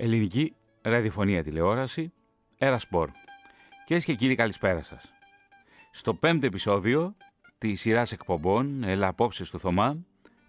[0.00, 2.12] Ελληνική ραδιοφωνία τηλεόραση,
[2.58, 3.10] Έρα Σπορ.
[3.84, 5.12] Κυρίες και κύριοι, καλησπέρα σας.
[5.90, 7.16] Στο πέμπτο επεισόδιο
[7.58, 9.96] της σειράς εκπομπών Ελά Απόψε του Θωμά,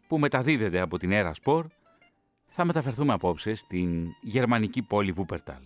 [0.07, 1.67] που μεταδίδεται από την Έρα Σπορ,
[2.47, 5.61] θα μεταφερθούμε απόψε στην γερμανική πόλη Βούπερταλ.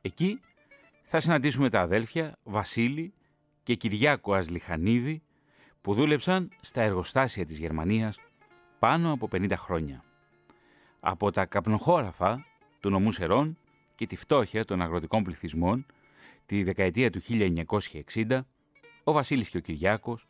[0.00, 0.40] Εκεί
[1.02, 3.14] θα συναντήσουμε τα αδέλφια Βασίλη
[3.62, 5.22] και Κυριάκο Ασλιχανίδη
[5.80, 8.18] που δούλεψαν στα εργοστάσια της Γερμανίας
[8.78, 10.04] πάνω από 50 χρόνια.
[11.00, 12.44] Από τα καπνοχώραφα
[12.86, 13.58] του νομού Σερών
[13.94, 15.86] και τη φτώχεια των αγροτικών πληθυσμών
[16.46, 17.20] τη δεκαετία του
[18.14, 18.40] 1960,
[19.04, 20.26] ο Βασίλης και ο Κυριάκος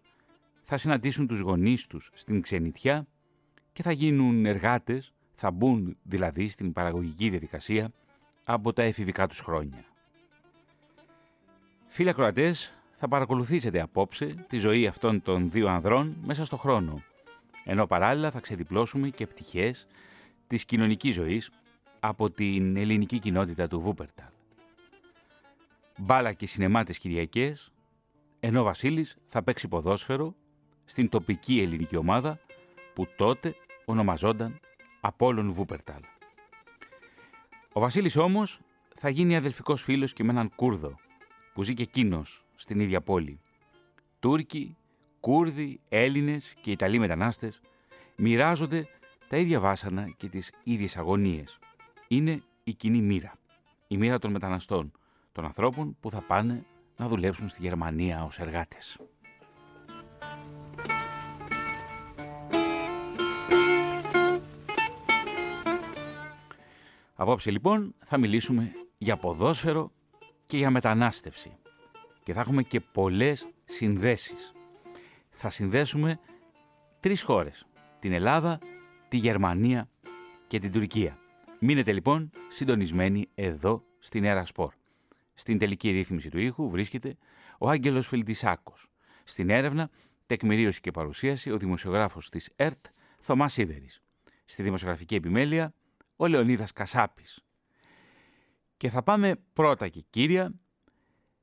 [0.63, 3.07] θα συναντήσουν τους γονείς τους στην ξενιτιά
[3.73, 7.93] και θα γίνουν εργάτες, θα μπουν δηλαδή στην παραγωγική διαδικασία
[8.45, 9.85] από τα εφηβικά τους χρόνια.
[11.89, 17.03] Φίλοι ακροατές, θα παρακολουθήσετε απόψε τη ζωή αυτών των δύο ανδρών μέσα στο χρόνο,
[17.65, 19.87] ενώ παράλληλα θα ξεδιπλώσουμε και πτυχές
[20.47, 21.51] της κοινωνικής ζωής
[22.01, 24.29] από την ελληνική κοινότητα του Βούπερταλ.
[25.99, 27.73] Μπάλα και σινεμά τις Κυριακές,
[28.41, 30.35] ενώ ο Βασίλης θα παίξει ποδόσφαιρο
[30.85, 32.39] στην τοπική ελληνική ομάδα
[32.95, 33.55] που τότε
[33.85, 34.61] ονομαζόταν
[35.01, 36.01] Απόλλων Βούπερταλ.
[37.73, 38.61] Ο Βασίλης όμως
[38.95, 40.95] θα γίνει αδελφικός φίλος και με έναν Κούρδο
[41.55, 43.41] που ζει και εκείνος στην ίδια πόλη.
[44.21, 44.77] Τούρκοι,
[45.21, 47.61] Κούρδοι, Έλληνες και Ιταλοί μετανάστες
[48.17, 48.87] μοιράζονται
[49.29, 51.59] τα ίδια βάσανα και τις ίδιες αγωνίες.
[52.09, 53.33] Είναι η κοινή μοίρα.
[53.87, 54.93] Η μοίρα των μεταναστών,
[55.33, 56.65] των ανθρώπων που θα πάνε
[56.97, 58.99] να δουλέψουν στη Γερμανία ως εργάτες.
[67.15, 69.91] Απόψε λοιπόν θα μιλήσουμε για ποδόσφαιρο
[70.47, 71.57] και για μετανάστευση.
[72.23, 74.53] Και θα έχουμε και πολλές συνδέσεις.
[75.31, 76.19] Θα συνδέσουμε
[77.01, 77.67] τρεις χώρες.
[77.99, 78.59] Την Ελλάδα,
[79.09, 79.89] τη Γερμανία
[80.47, 81.19] και την Τουρκία.
[81.61, 84.75] Μείνετε λοιπόν συντονισμένοι εδώ στην Έρα Σπορ.
[85.35, 87.17] Στην τελική ρύθμιση του ήχου βρίσκεται
[87.59, 88.87] ο Άγγελος Φιλτισάκος.
[89.25, 89.91] Στην έρευνα,
[90.27, 92.87] τεκμηρίωση και παρουσίαση ο δημοσιογράφος της ΕΡΤ
[93.19, 94.03] Θωμάς Σίδερης.
[94.45, 95.75] Στη δημοσιογραφική επιμέλεια
[96.17, 97.45] ο Λεωνίδας Κασάπης.
[98.77, 100.55] Και θα πάμε πρώτα και κύρια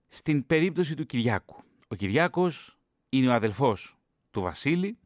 [0.08, 1.64] στην περίπτωση του Κυριάκου.
[1.88, 3.98] Ο Κυριάκος είναι ο αδελφός
[4.32, 4.98] του Βασίλη.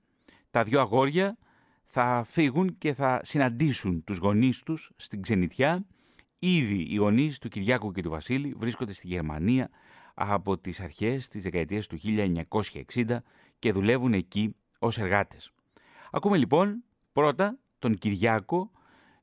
[0.51, 1.38] Τα δυο αγόρια
[1.88, 5.86] θα φύγουν και θα συναντήσουν τους γονείς τους στην ξενιτιά.
[6.40, 9.70] Ήδη οι γονείς του Κυριάκου και του Βασίλη βρίσκονται στη Γερμανία
[10.14, 13.18] από τις αρχές της δεκαετίας του 1960
[13.59, 15.52] και δουλεύουν εκεί ως εργάτες.
[16.12, 16.84] Ακούμε λοιπόν
[17.14, 18.72] πρώτα τον Κυριάκο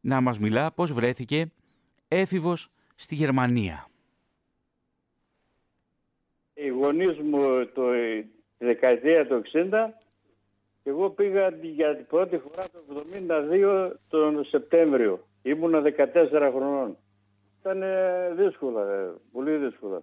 [0.00, 1.52] να μας μιλά πώς βρέθηκε
[2.08, 3.88] έφηβος στη Γερμανία.
[6.54, 7.90] Οι γονείς μου το,
[8.58, 9.70] τη δεκαετία του 60
[10.86, 15.26] εγώ πήγα για την πρώτη φορά το 72 τον Σεπτέμβριο.
[15.42, 16.96] Ήμουνα 14 χρονών.
[17.60, 17.82] Ήταν
[18.36, 20.02] δύσκολα, ε, πολύ δύσκολα.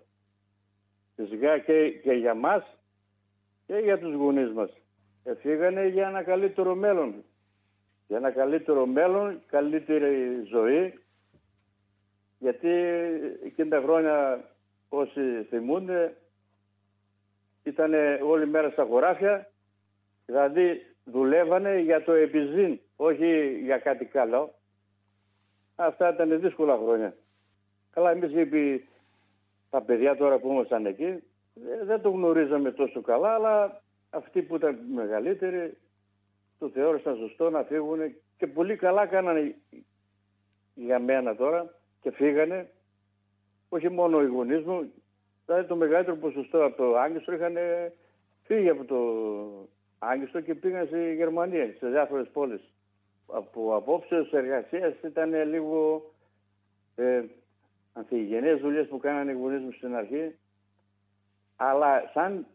[1.15, 2.63] Φυσικά και, και για μας
[3.65, 4.69] και για τους γονείς μας.
[5.39, 7.23] Φύγανε για ένα καλύτερο μέλλον.
[8.07, 10.99] Για ένα καλύτερο μέλλον, καλύτερη ζωή.
[12.39, 12.69] Γιατί
[13.43, 14.45] εκείνη τα χρόνια
[14.89, 16.15] όσοι θυμούνται
[17.63, 17.93] ήταν
[18.23, 19.50] όλη μέρα στα χωράφια
[20.31, 24.53] Δηλαδή δουλεύανε για το επιζήν, όχι για κάτι καλό.
[25.75, 27.15] Αυτά ήταν δύσκολα χρόνια.
[27.91, 28.83] Καλά, εμείς είπε
[29.69, 31.23] τα παιδιά τώρα που ήμασταν εκεί,
[31.83, 35.77] δεν το γνωρίζαμε τόσο καλά, αλλά αυτοί που ήταν μεγαλύτεροι
[36.59, 37.99] το θεώρησαν σωστό να φύγουν
[38.37, 39.55] και πολύ καλά κάνανε
[40.73, 42.69] για μένα τώρα και φύγανε.
[43.69, 44.91] Όχι μόνο οι γονείς μου,
[45.45, 47.57] δηλαδή το μεγαλύτερο ποσοστό από το Άγγιστρο είχαν
[48.43, 48.99] φύγει από το
[50.03, 52.61] Άγγιστο και πήγαν στη Γερμανία, σε διάφορες πόλεις.
[53.27, 56.11] Από απόψε εργασίας ήταν λίγο
[56.95, 57.23] ε,
[57.93, 60.35] ανθυγενές δουλειές που κάνανε οι γονείς μου στην αρχή.
[61.55, 62.47] Αλλά σαν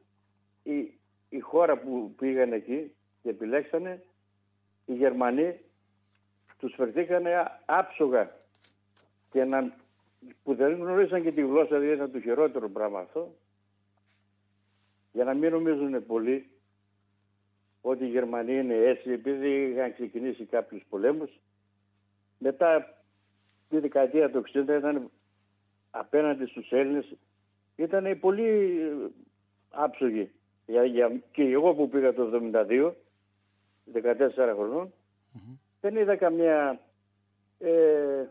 [0.62, 0.98] η,
[1.28, 4.02] η χώρα που πήγαν εκεί και επιλέξανε,
[4.84, 5.60] οι Γερμανοί
[6.58, 8.31] τους φερθήκανε άψογα
[9.31, 9.72] και να,
[10.42, 13.34] που δεν γνωρίζαν και τη γλώσσα, δηλαδή ήταν το χειρότερο πράγμα αυτό,
[15.12, 16.50] για να μην νομίζουν πολύ
[17.88, 21.41] ότι η Γερμανία είναι έτσι επειδή είχαν ξεκινήσει κάποιους πολέμους.
[22.38, 23.03] Μετά
[23.69, 25.11] τη δεκαετία του 60 ήταν
[25.91, 27.17] απέναντι στους Έλληνες
[27.77, 28.81] ήταν πολύ
[29.71, 30.31] άψογοι.
[30.67, 32.93] Για, για, και εγώ που πήγα το 72,
[33.93, 34.93] 14 χρονών,
[35.81, 36.81] δεν είδα καμιά
[37.59, 38.25] ε,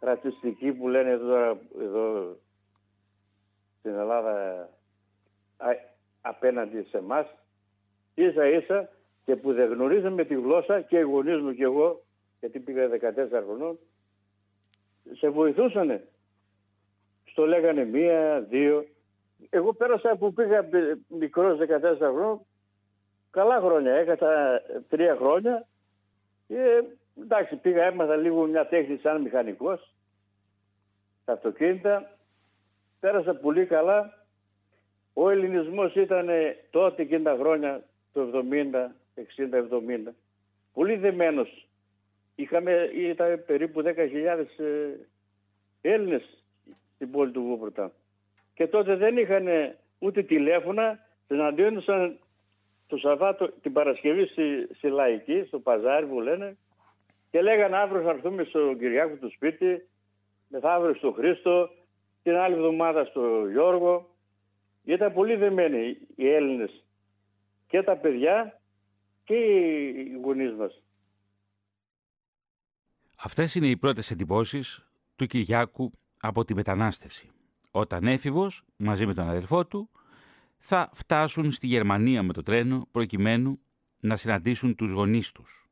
[0.00, 2.36] ρατσιστική που λένε εδώ, εδώ
[3.78, 4.68] στην Ελλάδα
[6.20, 7.26] απέναντι σε εμάς
[8.22, 8.88] ίσα ίσα
[9.24, 12.02] και που δεν γνωρίζαμε τη γλώσσα και οι γονείς μου και εγώ,
[12.40, 13.78] γιατί πήγα 14 χρονών,
[15.12, 16.08] σε βοηθούσανε.
[17.24, 18.86] Στο λέγανε μία, δύο.
[19.50, 20.68] Εγώ πέρασα που πήγα
[21.08, 22.40] μικρός 14 χρόνια,
[23.30, 25.66] καλά χρόνια, έκανα τρία χρόνια
[26.46, 26.84] και
[27.22, 29.94] εντάξει πήγα έμαθα λίγο μια τέχνη σαν μηχανικός
[31.30, 32.10] τα αυτοκίνητα,
[33.00, 34.24] πέρασα πολύ καλά.
[35.12, 36.28] Ο ελληνισμός ήταν
[36.70, 38.90] τότε εκείνα τα χρόνια, το 70,
[40.06, 40.12] 60-70,
[40.72, 41.68] πολύ δεμένος.
[42.34, 43.92] Είχαμε, ήταν περίπου 10.000
[44.56, 44.96] ε,
[45.80, 46.44] Έλληνες
[46.94, 47.92] στην πόλη του Βούπορτα.
[48.54, 49.46] Και τότε δεν είχαν
[49.98, 52.18] ούτε τηλέφωνα, συναντιόντουσαν
[52.86, 56.56] το Σαββάτο, την Παρασκευή στη, στη Λαϊκή, στο Παζάρι που λένε,
[57.30, 59.88] και λέγανε αύριο θα έρθουμε στο Κυριάκο του σπίτι,
[60.48, 61.70] μεθαύριο στο Χρήστο,
[62.22, 64.08] την άλλη εβδομάδα στο Γιώργο.
[64.84, 66.84] Ήταν πολύ δεμένοι οι Έλληνες
[67.70, 68.60] και τα παιδιά
[69.24, 70.82] και οι γονείς μας.
[73.16, 77.30] Αυτές είναι οι πρώτες εντυπώσεις του Κυριάκου από τη μετανάστευση.
[77.70, 79.90] Όταν έφηβος, μαζί με τον αδελφό του,
[80.58, 83.60] θα φτάσουν στη Γερμανία με το τρένο προκειμένου
[84.00, 85.68] να συναντήσουν τους γονείς τους.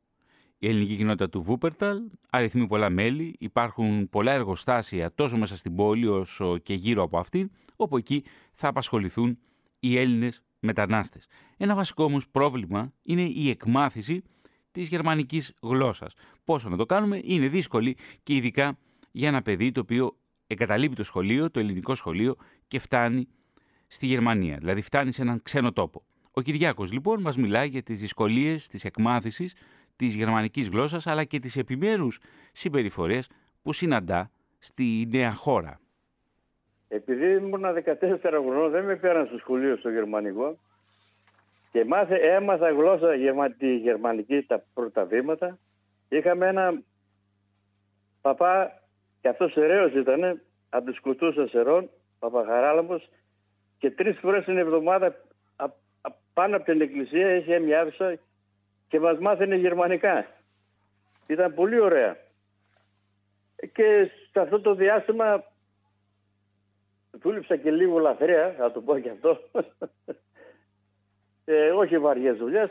[0.57, 6.07] Η ελληνική κοινότητα του Βούπερταλ αριθμεί πολλά μέλη, υπάρχουν πολλά εργοστάσια τόσο μέσα στην πόλη
[6.07, 8.23] όσο και γύρω από αυτήν, όπου εκεί
[8.53, 9.39] θα απασχοληθούν
[9.79, 11.27] οι Έλληνες μετανάστες.
[11.57, 14.21] Ένα βασικό όμως πρόβλημα είναι η εκμάθηση
[14.71, 16.13] της γερμανικής γλώσσας.
[16.43, 18.77] Πόσο να το κάνουμε είναι δύσκολη και ειδικά
[19.11, 20.17] για ένα παιδί το οποίο
[20.47, 22.35] εγκαταλείπει το σχολείο, το ελληνικό σχολείο
[22.67, 23.27] και φτάνει
[23.87, 26.03] στη Γερμανία, δηλαδή φτάνει σε έναν ξένο τόπο.
[26.31, 29.55] Ο Κυριάκος λοιπόν μας μιλάει για τις δυσκολίες της εκμάθησης
[29.95, 32.19] της γερμανικής γλώσσας αλλά και τις επιμέρους
[32.51, 33.29] συμπεριφορές
[33.61, 35.79] που συναντά στη νέα χώρα.
[36.91, 40.57] Επειδή ήμουν 14 χρονών δεν με πέραν στο σχολείο στο γερμανικό
[41.71, 45.57] και μάθε, έμαθα γλώσσα για τη γερμανική τα πρώτα βήματα.
[46.09, 46.81] Είχαμε ένα
[48.21, 48.81] παπά
[49.21, 51.89] και αυτός ερέος ήταν από τους κουτούς ασερών,
[52.19, 53.09] παπαχαράλαμος
[53.77, 55.15] και τρεις φορές την εβδομάδα
[56.33, 58.17] πάνω από την εκκλησία είχε μια άβυσα
[58.87, 60.25] και μας μάθαινε γερμανικά.
[61.27, 62.17] Ήταν πολύ ωραία.
[63.73, 65.43] Και σε αυτό το διάστημα
[67.21, 69.39] δούλεψα και λίγο λαθρέα, θα το πω και αυτό.
[71.45, 72.69] ε, όχι βαριές δουλειές,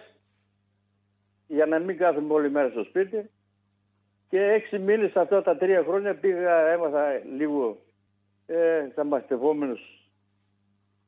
[1.46, 3.30] για να μην κάθομαι όλη μέρα στο σπίτι.
[4.28, 7.78] Και έξι μήνες αυτά τα τρία χρόνια πήγα, έμαθα λίγο
[8.46, 10.10] ε, τα μαστευόμενους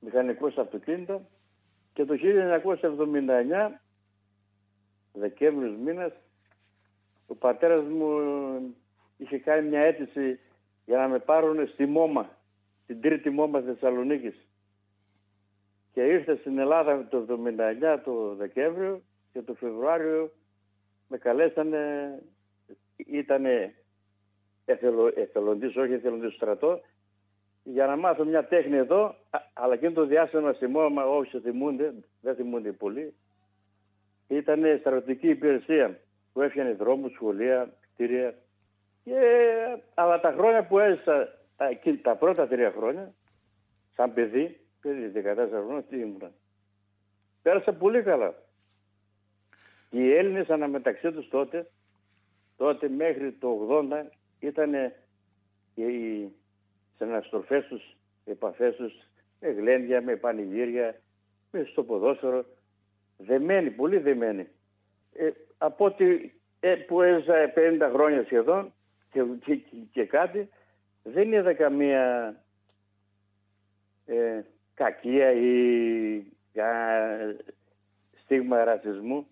[0.00, 1.20] μηχανικούς αυτοκίνητα
[1.92, 3.80] και το 1979
[5.12, 6.12] Δεκέμβριος μήνας
[7.26, 8.18] ο πατέρας μου
[9.16, 10.40] είχε κάνει μια αίτηση
[10.84, 12.38] για να με πάρουν στη ΜΟΜΑ,
[12.90, 14.46] την τρίτη ΜΟΜΑ Θεσσαλονίκης.
[15.92, 20.30] Και ήρθε στην Ελλάδα το 79 το Δεκέμβριο και το Φεβρουάριο
[21.08, 22.14] με καλέσανε,
[22.96, 23.44] ήταν
[24.64, 26.80] εθελο, εθελοντής, όχι εθελοντής στρατό,
[27.62, 29.14] για να μάθω μια τέχνη εδώ,
[29.52, 33.14] αλλά και το διάστημα στη ΜΟΜΑ όσοι θυμούνται, δεν θυμούνται πολύ,
[34.28, 35.98] ήταν στρατιωτική υπηρεσία
[36.32, 38.34] που έφτιανε δρόμους, σχολεία, κτίρια.
[39.04, 39.20] Και,
[39.94, 43.14] αλλά τα χρόνια που έζησα, τα, τα πρώτα τρία χρόνια,
[43.94, 46.32] σαν παιδί, παιδί 14 χρόνια, τι ήμουν.
[47.42, 48.34] Πέρασα πολύ καλά.
[49.90, 51.70] Και οι Έλληνες αναμεταξύ τους τότε,
[52.56, 54.02] τότε μέχρι το 80
[54.38, 54.74] ήταν
[55.74, 56.28] οι
[56.96, 58.92] συναστροφές τους, επαφές τους,
[59.40, 61.00] με γλέντια, με πανηγύρια,
[61.50, 62.44] με στο ποδόσφαιρο
[63.16, 64.48] δεμένη, πολύ δεμένη.
[65.12, 68.72] Ε, από ότι ε, που έζησα 50 χρόνια σχεδόν
[69.10, 69.56] και, και,
[69.92, 70.48] και, κάτι,
[71.02, 72.34] δεν είδα καμία
[74.06, 74.40] ε,
[74.74, 76.22] κακία ή
[78.22, 79.26] στίγμα ρατσισμού.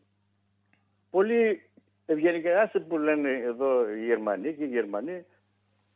[1.10, 1.62] Πολύ
[2.06, 5.24] ευγενικά, άσε που λένε εδώ οι Γερμανοί και οι Γερμανοί,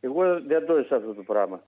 [0.01, 1.65] εγώ δεν το έζησα αυτό το πράγμα.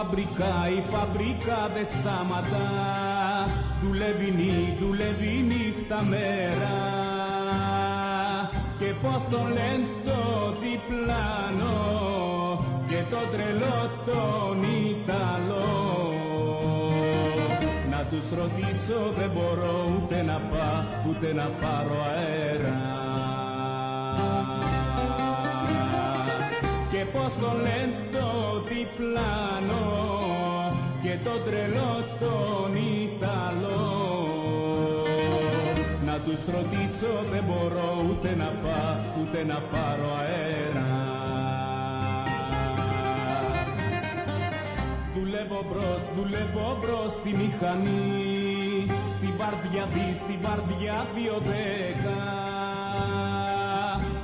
[0.00, 2.68] Φαμπρικά, η φαμπρικά δεν σταματά.
[3.82, 6.76] Δουλεύει νύ, δουλεύει νύχτα μέρα.
[8.78, 10.20] Και πως το λένε το
[10.60, 11.76] διπλάνο
[12.88, 15.68] και το τρελό τον Ιταλό
[17.90, 22.78] να τους ρωτήσω δεν μπορώ ούτε να πάω ούτε να πάρω αέρα.
[26.92, 28.09] Και πως το λένε το
[28.90, 29.84] διπλάνο
[31.02, 33.88] και το τρελό τον Ιταλό.
[36.06, 40.88] Να τους ρωτήσω δεν μπορώ ούτε να πάω ούτε να πάρω αέρα.
[45.14, 51.06] Δουλεύω μπρος, δουλεύω μπρος στη μηχανή στη βάρδια δι, στη βάρδια
[51.48, 52.20] δέκα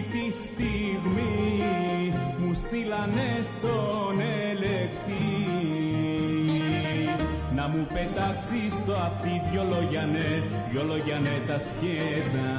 [2.67, 5.27] στείλανε τον ελεκτή.
[7.57, 12.51] Να μου πετάξει στο αυτή δυο λόγια ναι, δυο λόγια ναι τα σχέδα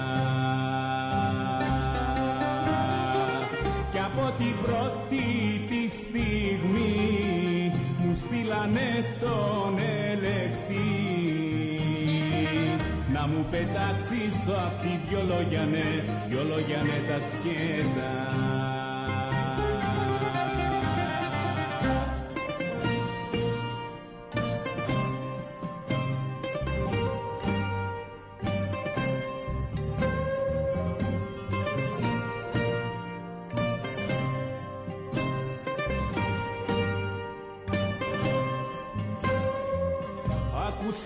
[3.92, 5.26] και από την πρώτη
[5.70, 7.72] τη στιγμή
[8.04, 9.76] μου στείλανε τον
[10.10, 10.96] ελεκτή.
[13.14, 15.90] Να μου πετάξει στο αυτή δυο λόγια ναι,
[16.28, 18.67] δυο λόγια ναι τα σκέτα.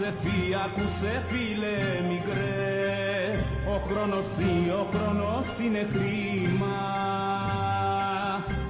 [0.01, 1.77] Άκουσε φύ, άκουσε φίλε
[2.10, 3.41] μικρές.
[3.74, 6.79] Ο χρόνος ή ο χρόνος είναι κρίμα.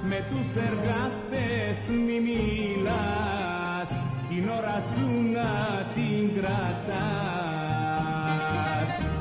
[0.08, 3.90] Με τους εργάτες μη μιλάς
[4.28, 5.50] Την ώρα σου να
[5.94, 6.90] την κρατάς.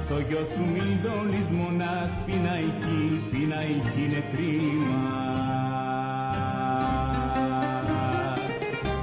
[0.09, 5.03] Το γιο σου μην τον λησμονάς Πειναϊκή, πειναϊκή είναι κρίμα.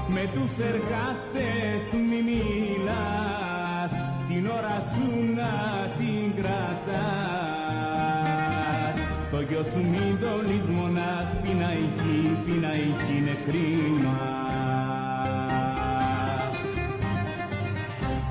[0.09, 2.23] Με τους εργάτες μη
[2.89, 3.93] μιλάς
[4.29, 5.53] την ώρα σου να
[5.99, 6.97] την κρατάς.
[9.31, 14.19] Το γιο σου μην το λησμονάς πειναϊκή, πειναϊκή είναι κρίμα.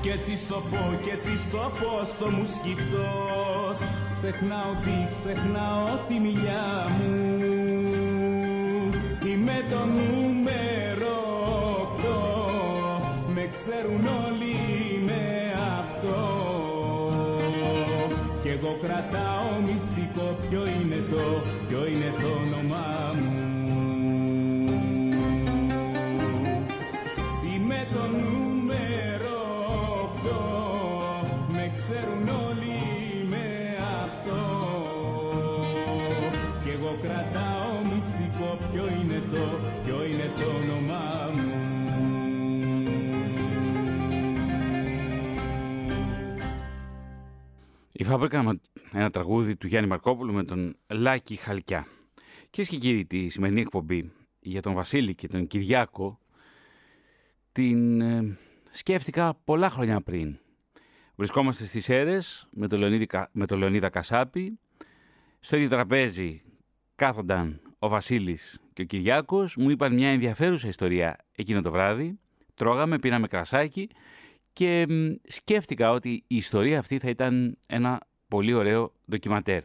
[0.02, 3.78] Κι έτσι στο πω, κι έτσι στο πω στο μουσκητός
[4.16, 7.14] ξεχνάω τι, ξεχνάω τη μιλιά μου.
[9.26, 11.18] Είμαι το νούμερο
[13.38, 14.37] με ξέρουν όλοι
[18.60, 23.32] εγώ κρατάω μυστικό ποιο είναι το, ποιο είναι το όνομά μου.
[27.54, 29.38] Είμαι το νούμερο
[30.24, 32.78] 8 με ξέρουν όλοι
[33.30, 34.42] με αυτό.
[36.64, 39.44] Κι εγώ κρατάω μυστικό ποιο είναι το,
[39.84, 39.97] ποιο
[48.00, 48.60] Η Φάμπρικα με
[48.92, 51.86] ένα τραγούδι του Γιάννη Μαρκόπουλου με τον Λάκη Χαλκιά.
[52.50, 56.18] Κυρίες και κύριοι, τη σημερινή εκπομπή για τον Βασίλη και τον Κυριάκο
[57.52, 58.38] την ε,
[58.70, 60.38] σκέφτηκα πολλά χρόνια πριν.
[61.14, 64.58] Βρισκόμαστε στις αίρες με τον, Λεωνίδη, με τον Λεωνίδα Κασάπη.
[65.40, 66.42] Στο ίδιο τραπέζι
[66.94, 69.56] κάθονταν ο Βασίλης και ο Κυριάκος.
[69.56, 72.18] Μου είπαν μια ενδιαφέρουσα ιστορία εκείνο το βράδυ.
[72.54, 73.88] Τρώγαμε, πήραμε κρασάκι
[74.58, 74.86] και
[75.26, 79.62] σκέφτηκα ότι η ιστορία αυτή θα ήταν ένα πολύ ωραίο ντοκιματέρ.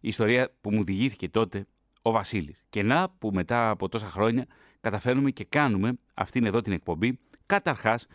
[0.00, 1.66] Η ιστορία που μου διηγήθηκε τότε
[2.02, 2.64] ο Βασίλης.
[2.70, 4.46] Και να που μετά από τόσα χρόνια
[4.80, 8.06] καταφέρνουμε και κάνουμε αυτήν εδώ την εκπομπή καταρχάς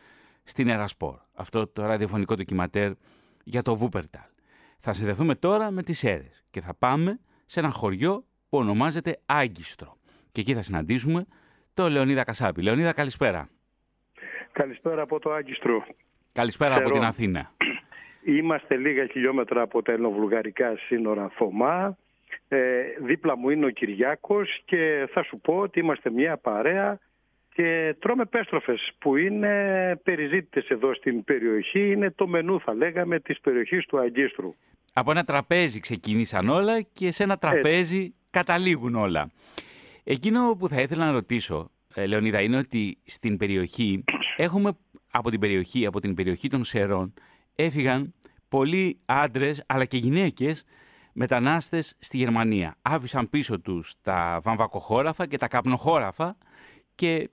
[0.44, 1.20] στην Ερασπόρ.
[1.34, 2.92] Αυτό το ραδιοφωνικό ντοκιματέρ
[3.44, 4.30] για το Βούπερταλ.
[4.80, 9.98] Θα συνδεθούμε τώρα με τις αίρες και θα πάμε σε ένα χωριό που ονομάζεται Άγκιστρο.
[10.32, 11.26] Και εκεί θα συναντήσουμε
[11.74, 12.62] το Λεωνίδα Κασάπη.
[12.62, 13.50] Λεωνίδα καλησπέρα.
[14.52, 15.86] Καλησπέρα από το Άγκιστρο.
[16.34, 17.52] Καλησπέρα από την Αθήνα.
[18.24, 21.98] Είμαστε λίγα χιλιόμετρα από τα ελληνοβουλγαρικά σύνορα Θωμά.
[22.48, 22.58] Ε,
[23.06, 27.00] δίπλα μου είναι ο Κυριάκος και θα σου πω ότι είμαστε μια παρέα
[27.54, 29.52] και τρώμε πέστροφες που είναι
[30.04, 31.92] περιζήτητες εδώ στην περιοχή.
[31.92, 34.56] Είναι το μενού θα λέγαμε της περιοχής του Αγκίστρου.
[34.94, 39.32] Από ένα τραπέζι ξεκίνησαν όλα και σε ένα τραπέζι καταλήγουν όλα.
[40.04, 44.04] Εκείνο που θα ήθελα να ρωτήσω, ε, Λεωνίδα, είναι ότι στην περιοχή
[44.38, 44.72] έχουμε
[45.16, 47.14] από την περιοχή, από την περιοχή των Σερών,
[47.56, 48.14] έφυγαν
[48.48, 50.64] πολλοί άντρες αλλά και γυναίκες
[51.14, 52.78] μετανάστες στη Γερμανία.
[52.82, 56.38] Άφησαν πίσω τους τα βαμβακοχώραφα και τα καπνοχώραφα
[56.96, 57.30] και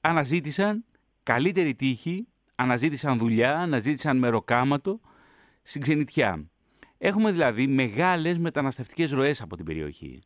[0.00, 0.84] αναζήτησαν
[1.22, 5.00] καλύτερη τύχη αναζήτησαν δουλειά, αναζήτησαν μεροκάματο
[5.62, 6.46] στην ξενιτιά.
[6.98, 10.22] Έχουμε δηλαδή μεγάλες μεταναστευτικές ροές από την περιοχή.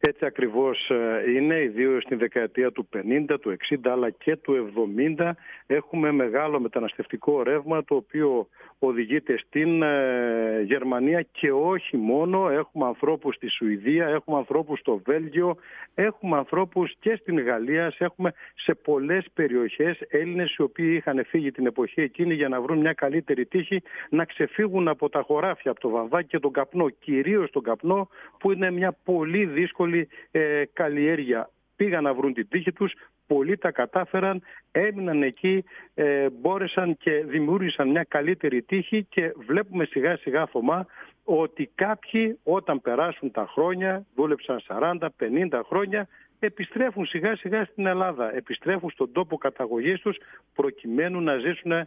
[0.00, 2.88] Έτσι ακριβώς ε, είναι, ιδίω στην δεκαετία του
[3.28, 4.72] 50, του 60 αλλά και του
[5.16, 5.30] 70
[5.66, 8.48] έχουμε μεγάλο μεταναστευτικό ρεύμα το οποίο
[8.78, 12.48] οδηγείται στην ε, Γερμανία και όχι μόνο.
[12.50, 15.56] Έχουμε ανθρώπους στη Σουηδία, έχουμε ανθρώπους στο Βέλγιο,
[15.94, 21.66] έχουμε ανθρώπους και στην Γαλλία, έχουμε σε πολλές περιοχές Έλληνες οι οποίοι είχαν φύγει την
[21.66, 25.88] εποχή εκείνη για να βρουν μια καλύτερη τύχη να ξεφύγουν από τα χωράφια, από το
[25.88, 29.85] βαμβάκι και τον καπνό, κυρίως τον καπνό που είναι μια πολύ δύσκολη
[30.30, 32.92] ε, καλλιέργεια πήγαν να βρουν την τύχη τους,
[33.26, 35.64] πολλοί τα κατάφεραν, έμειναν εκεί,
[35.94, 40.86] ε, μπόρεσαν και δημιούργησαν μια καλύτερη τύχη και βλέπουμε σιγά σιγά Θωμά
[41.24, 48.90] ότι κάποιοι όταν περάσουν τα χρόνια, δούλεψαν 40-50 χρόνια, επιστρέφουν σιγά σιγά στην Ελλάδα, επιστρέφουν
[48.90, 50.16] στον τόπο καταγωγής τους
[50.54, 51.86] προκειμένου να ζήσουν ε,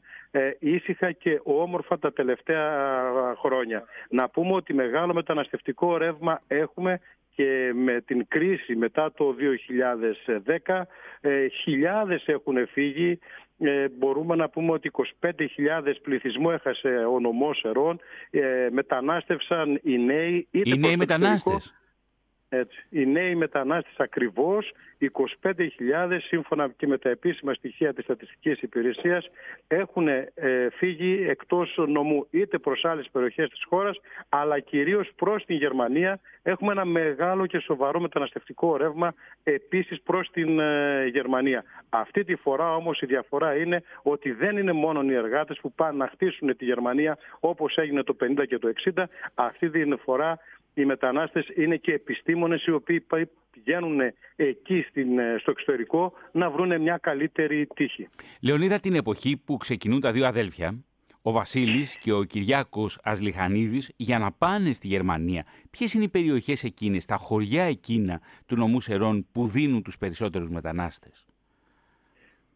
[0.60, 2.94] ήσυχα και όμορφα τα τελευταία
[3.36, 3.84] χρόνια.
[4.10, 7.00] Να πούμε ότι μεγάλο μεταναστευτικό ρεύμα έχουμε
[7.40, 9.36] και με την κρίση μετά το
[10.66, 10.82] 2010
[11.22, 13.20] ε, χιλιάδες έχουν φύγει.
[13.60, 15.32] Ε, μπορούμε να πούμε ότι 25.000
[16.02, 18.00] πληθυσμό έχασε ο νομός Ερών.
[18.30, 20.48] Ε, μετανάστευσαν οι νέοι.
[20.52, 21.79] Είτε οι νέοι μετανάστες.
[22.50, 22.86] Έτσι.
[22.90, 29.30] Οι νέοι μετανάστες ακριβώς, 25.000 σύμφωνα και με τα επίσημα στοιχεία της Στατιστικής Υπηρεσίας
[29.68, 30.28] έχουν ε,
[30.72, 36.20] φύγει εκτός νομού είτε προς άλλες περιοχές της χώρας αλλά κυρίως προς την Γερμανία.
[36.44, 41.64] Έχουμε ένα μεγάλο και σοβαρό μεταναστευτικό ρεύμα επίσης προς την ε, Γερμανία.
[41.90, 45.98] Αυτή τη φορά όμως η διαφορά είναι ότι δεν είναι μόνο οι εργάτες που πάνε
[45.98, 49.04] να χτίσουν τη Γερμανία όπως έγινε το 50 και το 60.
[49.34, 50.40] Αυτή τη φορά
[50.82, 53.06] οι μετανάστες είναι και επιστήμονες οι οποίοι
[53.52, 54.00] πηγαίνουν
[54.36, 58.08] εκεί στην, ε, στο εξωτερικό να βρουν μια καλύτερη τύχη.
[58.42, 60.84] Λεωνίδα, την εποχή που ξεκινούν τα δύο αδέλφια,
[61.22, 66.64] ο Βασίλης και ο Κυριάκος Ασλιχανίδης, για να πάνε στη Γερμανία, ποιες είναι οι περιοχές
[66.64, 71.26] εκείνες, τα χωριά εκείνα του νομού Σερών που δίνουν τους περισσότερους μετανάστες;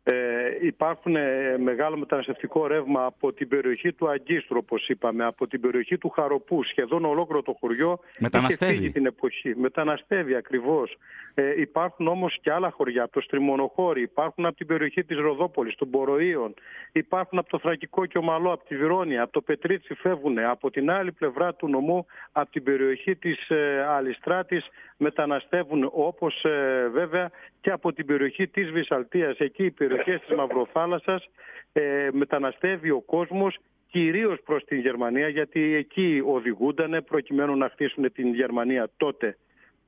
[0.06, 0.14] Ε,
[0.62, 5.98] υπάρχουν ε, μεγάλο μεταναστευτικό ρεύμα από την περιοχή του Αγκίστρου, όπως είπαμε, από την περιοχή
[5.98, 6.64] του Χαροπού.
[6.64, 8.76] Σχεδόν ολόκληρο το χωριό Μεταναστεύει.
[8.76, 9.56] είχε την εποχή.
[9.56, 10.98] Μεταναστεύει ακριβώς.
[11.34, 15.76] Ε, υπάρχουν όμως και άλλα χωριά, από το Στριμονοχώρι, υπάρχουν από την περιοχή της Ροδόπολης,
[15.76, 16.54] των Μποροίων,
[16.92, 20.40] υπάρχουν από το Θρακικό και Ομαλό, από τη Βιρόνια, από το Πετρίτσι φεύγουν.
[20.40, 26.90] Από την άλλη πλευρά του νομού, από την περιοχή της ε, Αλιστράτης, μεταναστεύουν όπως ε,
[26.92, 29.36] βέβαια και από την περιοχή της Βυσαλτία.
[29.38, 31.30] Εκεί η περιοχές της Μαυροθάλασσας
[31.74, 33.58] ε, μεταναστεύει ο κόσμος
[33.92, 39.38] κυρίως προς την Γερμανία γιατί εκεί οδηγούνταν προκειμένου να χτίσουν την Γερμανία τότε.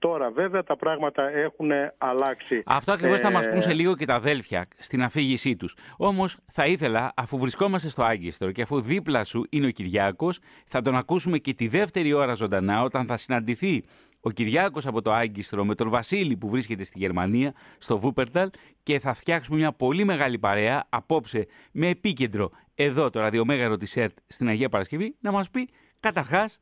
[0.06, 2.63] Τώρα βέβαια τα πράγματα έχουν αλλάξει.
[2.65, 5.76] Αυτό ακριβώς θα μας πούν σε λίγο και τα αδέλφια στην αφήγησή τους.
[5.98, 10.82] Όμως θα ήθελα αφού βρισκόμαστε στο Άγκιστρο και αφού δίπλα σου είναι ο Κυριάκος θα
[10.82, 13.84] τον ακούσουμε και τη δεύτερη ώρα ζωντανά όταν θα συναντηθεί
[14.22, 18.50] ο Κυριάκος από το Άγκιστρο με τον Βασίλη που βρίσκεται στη Γερμανία, στο Βούπερταλ
[18.84, 24.18] και θα φτιάξουμε μια πολύ μεγάλη παρέα απόψε με επίκεντρο εδώ το ραδιομέγαρο της ΕΡΤ
[24.28, 26.60] στην Αγία Παρασκευή να μας πει καταρχάς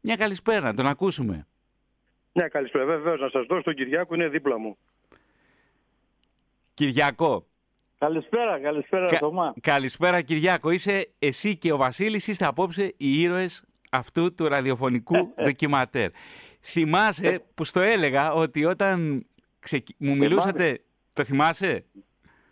[0.00, 1.46] μια καλησπέρα, να τον ακούσουμε.
[2.36, 4.76] Μια καλησπέρα, βεβαίως να σας δώσω τον Κυριάκο, είναι δίπλα μου.
[6.74, 7.46] Κυριακό.
[7.98, 9.16] Καλησπέρα, καλησπέρα Κα...
[9.16, 9.54] Θωμά.
[9.60, 10.70] Καλησπέρα Κυριάκο.
[10.70, 16.10] Είσαι εσύ και ο Βασίλης, είστε απόψε οι ήρωες αυτού του ραδιοφωνικού ντοκιματέρ.
[16.60, 17.38] Θυμάσαι ε.
[17.54, 19.26] που στο έλεγα ότι όταν
[19.98, 20.78] μου μιλούσατε...
[21.12, 21.84] Το θυμάσαι;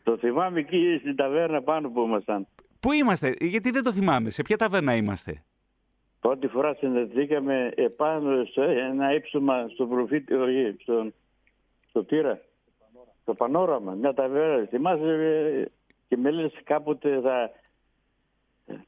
[0.02, 2.46] Το θυμάμαι εκεί στην ταβέρνα πάνω που ήμασταν.
[2.80, 5.44] Πού είμαστε, γιατί δεν το θυμάμαι, σε ποια ταβέρνα είμαστε;
[6.22, 11.12] Πρώτη φορά συνδεθήκαμε επάνω σε ένα ύψωμα στο προφήτη, όχι, στο,
[11.88, 12.40] στο Τύρα,
[13.22, 14.66] στο Πανόραμα, μια ταβέρνα.
[14.66, 15.64] Θυμάσαι ε,
[16.08, 17.50] και με λες κάποτε θα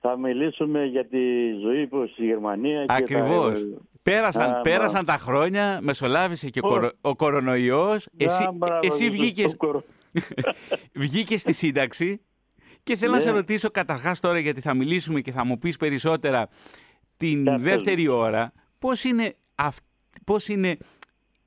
[0.00, 2.84] θα μιλήσουμε για τη ζωή που στη Γερμανία.
[2.88, 3.58] Ακριβώς.
[3.58, 8.08] Και Πέρασαν, πέρασαν τα χρόνια, μεσολάβησε και ο, ο κορονοϊός.
[8.16, 8.48] Εσύ,
[8.80, 9.56] εσύ βγήκες,
[11.04, 12.20] βγήκες στη σύνταξη
[12.82, 13.36] και θέλω να σε ναι.
[13.36, 16.48] ρωτήσω καταρχάς τώρα γιατί θα μιλήσουμε και θα μου πεις περισσότερα
[17.24, 19.34] την δεύτερη ώρα πώς είναι,
[20.24, 20.76] πώς είναι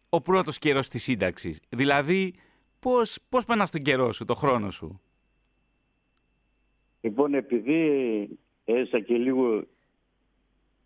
[0.10, 2.34] ο πρώτος καιρός της σύνταξης; Δηλαδή
[2.80, 5.02] πώς, πώς περνάς τον καιρό σου, τον χρόνο σου;
[7.02, 8.30] Λοιπόν, επειδή
[8.66, 9.63] έζησα και λίγο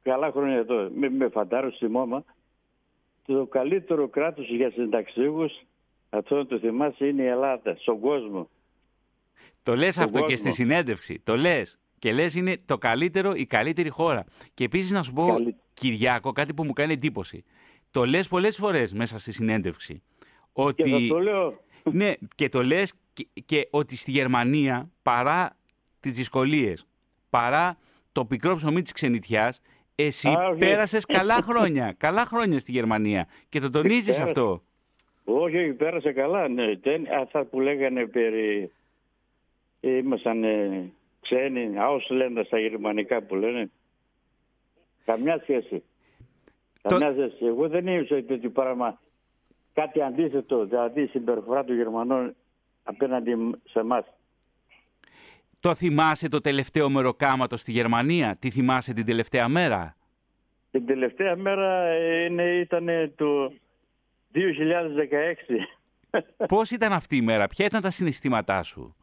[0.01, 2.23] καλά χρόνια εδώ, με, με φαντάρο στη μόμα,
[3.25, 5.65] το καλύτερο κράτος για συνταξίους,
[6.10, 8.49] αυτό να το θυμάσαι, είναι η Ελλάδα, στον κόσμο.
[9.63, 11.80] Το λες αυτό και στη συνέντευξη, το λες.
[12.01, 14.23] Και λες είναι το καλύτερο, η καλύτερη χώρα.
[14.53, 15.35] Και επίσης να σου πω,
[15.73, 17.43] Κυριάκο, κάτι που μου κάνει εντύπωση.
[17.91, 20.01] Το λες πολλές φορές μέσα στη συνέντευξη.
[20.53, 20.83] Ότι...
[20.83, 21.59] Και θα το λέω.
[21.83, 25.57] Ναι, και το λες και, και ότι στη Γερμανία παρά
[25.99, 26.85] τις δυσκολίες,
[27.29, 27.77] παρά
[28.11, 29.61] το πικρό ψωμί της ξενιτιάς,
[29.95, 30.59] εσύ Α, όχι.
[30.59, 34.23] πέρασες καλά χρόνια, καλά χρόνια στη Γερμανία και το τονίζεις Πέρασα.
[34.23, 34.63] αυτό.
[35.23, 36.47] Όχι, όχι, πέρασε καλά.
[36.47, 36.75] Ναι.
[36.81, 38.71] Δεν, αυτά που λέγανε περί...
[39.79, 40.91] Ήμασταν ε,
[41.35, 43.69] ξένοι, Ausländer στα γερμανικά που λένε.
[45.05, 45.83] Καμιά σχέση.
[46.81, 47.45] Το- Καμιά σχέση.
[47.45, 48.99] Εγώ δεν είμαι σε τέτοιο πράγμα.
[49.73, 52.35] Κάτι αντίθετο, δηλαδή η συμπεριφορά των Γερμανών
[52.83, 53.35] απέναντι
[53.69, 54.05] σε εμάς.
[55.59, 59.95] Το θυμάσαι το τελευταίο μεροκάματος στη Γερμανία, τι θυμάσαι την τελευταία μέρα;
[60.71, 63.53] Την τελευταία μέρα είναι, ήταν το
[64.31, 65.67] 2016.
[66.47, 68.95] Πώς ήταν αυτή η μέρα, ποια ήταν τα συναισθήματά σου;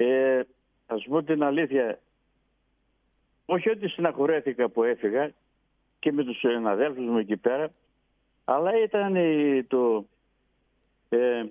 [0.00, 0.40] Ε,
[0.86, 2.00] θα σου πω την αλήθεια.
[3.46, 5.30] Όχι ότι συναχωρέθηκα που έφυγα
[5.98, 7.70] και με τους συναδέλφους μου εκεί πέρα,
[8.44, 10.06] αλλά ήταν η- το,
[11.08, 11.44] ε,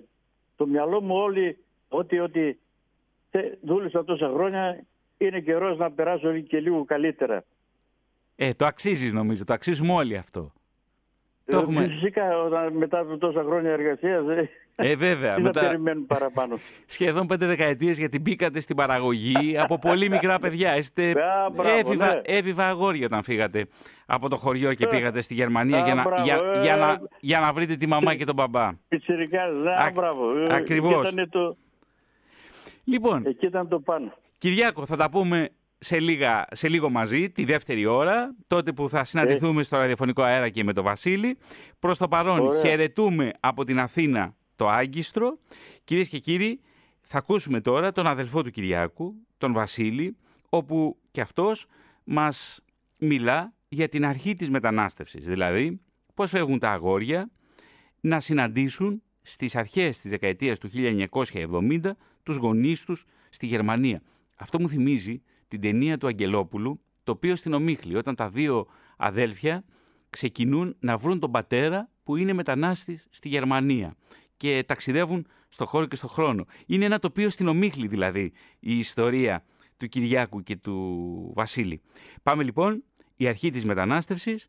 [0.56, 1.58] το μυαλό μου όλοι
[1.88, 2.58] ότι, ότι
[3.30, 4.80] τε- δούλεψα τόσα χρόνια,
[5.18, 7.44] είναι καιρός να περάσω και λίγο καλύτερα.
[8.36, 10.52] Ε, το αξίζεις νομίζω, το αξίζουμε όλοι αυτό.
[11.50, 14.48] Το Ε, έχουμε- Φυσικά όταν, μετά από τόσα χρόνια εργασίας, ε,
[14.80, 16.58] Ε, βέβαια, τι να μετά περιμένουν παραπάνω.
[16.86, 20.76] σχεδόν πέντε δεκαετίες γιατί μπήκατε στην παραγωγή από πολύ μικρά παιδιά.
[20.76, 21.10] Είστε
[21.44, 22.20] Α, μπράβο, έφηβα, ναι.
[22.24, 23.66] έφηβα αγόρια όταν φύγατε
[24.06, 26.60] από το χωριό και Ε, πήγατε στη Γερμανία α, για, να, μπράβο, για, ε.
[26.62, 28.70] για, να, για να βρείτε τη μαμά και τον μπαμπά.
[28.88, 30.38] Πιτσιρικάς, ναι, Α- μπράβο.
[30.38, 31.06] Ε, ακριβώς.
[31.12, 31.56] ήτανε το,
[32.84, 34.12] Λοιπόν, εκεί ήταν το πάνω.
[34.38, 39.04] Κυριάκο, θα τα πούμε σε, λίγα, σε λίγο μαζί, τη δεύτερη ώρα, τότε που θα
[39.04, 41.38] συναντηθούμε στο ραδιοφωνικό αέρα και με τον Βασίλη.
[41.78, 42.60] Προς το παρόν, Ωραία.
[42.60, 45.38] χαιρετούμε από την Αθήνα το Άγκιστρο.
[45.84, 46.60] Κυρίες και κύριοι,
[47.00, 50.16] θα ακούσουμε τώρα τον αδελφό του Κυριάκου, τον Βασίλη,
[50.48, 51.66] όπου και αυτός
[52.04, 52.60] μας
[52.96, 55.26] μιλά για την αρχή της μετανάστευσης.
[55.26, 55.80] Δηλαδή,
[56.14, 57.30] πώς φεύγουν τα αγόρια
[58.00, 64.02] να συναντήσουν στις αρχές της δεκαετίας του 1970 τους γονείς τους στη Γερμανία.
[64.34, 69.64] Αυτό μου θυμίζει την ταινία του Αγγελόπουλου, το οποίο στην Ομίχλη, όταν τα δύο αδέλφια
[70.10, 73.96] ξεκινούν να βρουν τον πατέρα που είναι μετανάστης στη Γερμανία
[74.36, 76.44] και ταξιδεύουν στο χώρο και στο χρόνο.
[76.66, 79.44] Είναι ένα τοπίο στην Ομίχλη δηλαδή η ιστορία
[79.76, 81.80] του Κυριάκου και του Βασίλη.
[82.22, 82.84] Πάμε λοιπόν,
[83.16, 84.48] η αρχή της μετανάστευσης,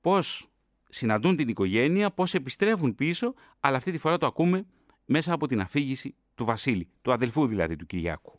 [0.00, 0.48] πώς
[0.88, 4.66] συναντούν την οικογένεια, πώς επιστρέφουν πίσω, αλλά αυτή τη φορά το ακούμε
[5.04, 8.38] μέσα από την αφήγηση του Βασίλη, του αδελφού δηλαδή του Κυριάκου.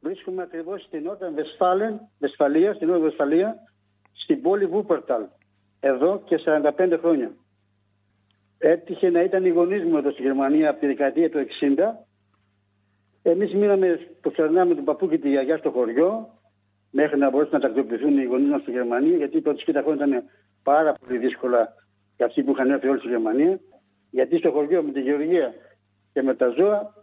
[0.00, 3.56] Βρίσκομαι ακριβώς στην Νότια Βεσφάλεν, Βεσφαλία, στην Νότια Βεσφαλία,
[4.12, 5.24] στην πόλη Βούπερταλ.
[5.80, 7.30] Εδώ και 45 χρόνια.
[8.58, 12.06] Έτυχε να ήταν οι γονείς μου εδώ στη Γερμανία από τη δεκαετία του 60.
[13.22, 16.28] Εμείς μείναμε, το ξερνάμε τον παππού και τη γιαγιά στο χωριό,
[16.90, 20.06] μέχρι να μπορέσουν να τακτοποιηθούν οι γονείς μας στη Γερμανία, γιατί οι πρώτες 60 χρόνια
[20.06, 20.24] ήταν
[20.62, 21.74] πάρα πολύ δύσκολα
[22.16, 23.60] για αυτοί που είχαν έρθει όλοι στη Γερμανία.
[24.10, 25.54] Γιατί στο χωριό με τη γεωργία
[26.12, 26.94] και με τα ζώα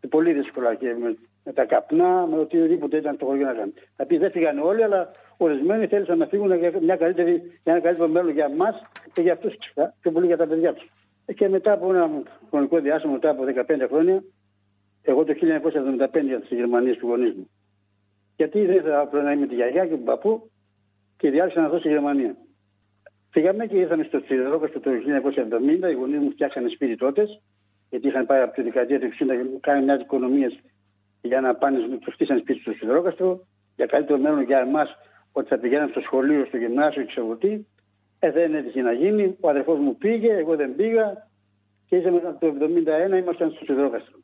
[0.00, 3.74] είναι πολύ δύσκολα και με, με τα καπνά, με οτιδήποτε ήταν στο χωριό να κάνουν.
[3.96, 7.80] Θα πει δεν φύγανε όλοι, αλλά ορισμένοι θέλησαν να φύγουν για, μια καλύτερη, για ένα
[7.80, 8.80] καλύτερο μέλλον για εμά
[9.12, 9.54] και για αυτούς
[10.00, 10.90] πιο πολύ για τα παιδιά τους.
[11.34, 12.10] Και μετά από ένα
[12.50, 14.22] χρονικό διάστημα, μετά από 15 χρόνια,
[15.02, 17.50] εγώ το 1975 για τη Γερμανία τους γονείς μου.
[18.36, 20.50] Γιατί δεν ήθελα απλά να είμαι τη γιαγιά και τον παππού
[21.16, 22.36] και διάλεξα να δω στη Γερμανία.
[23.30, 24.90] Φύγαμε και ήρθαμε στο Σιδερόκαστρο το
[25.84, 25.90] 1970.
[25.90, 27.26] Οι γονείς μου φτιάξανε σπίτι τότε,
[27.90, 30.52] γιατί είχαν πάει από τη δεκαετία του 60 και κάνει μια οικονομία
[31.24, 34.88] για να πάνε στο χτίσανε σπίτι στο Σιδερόκαστρο, για καλύτερο μέλλον για εμάς
[35.32, 37.64] ότι θα πηγαίναμε στο σχολείο, στο γυμνάσιο, ξέρω τι.
[38.18, 39.36] Ε, δεν έτυχε να γίνει.
[39.40, 41.28] Ο αδερφός μου πήγε, εγώ δεν πήγα
[41.86, 42.54] και ήσαμε το
[43.14, 44.18] 1971 ήμασταν στο Σιδερόκαστρο.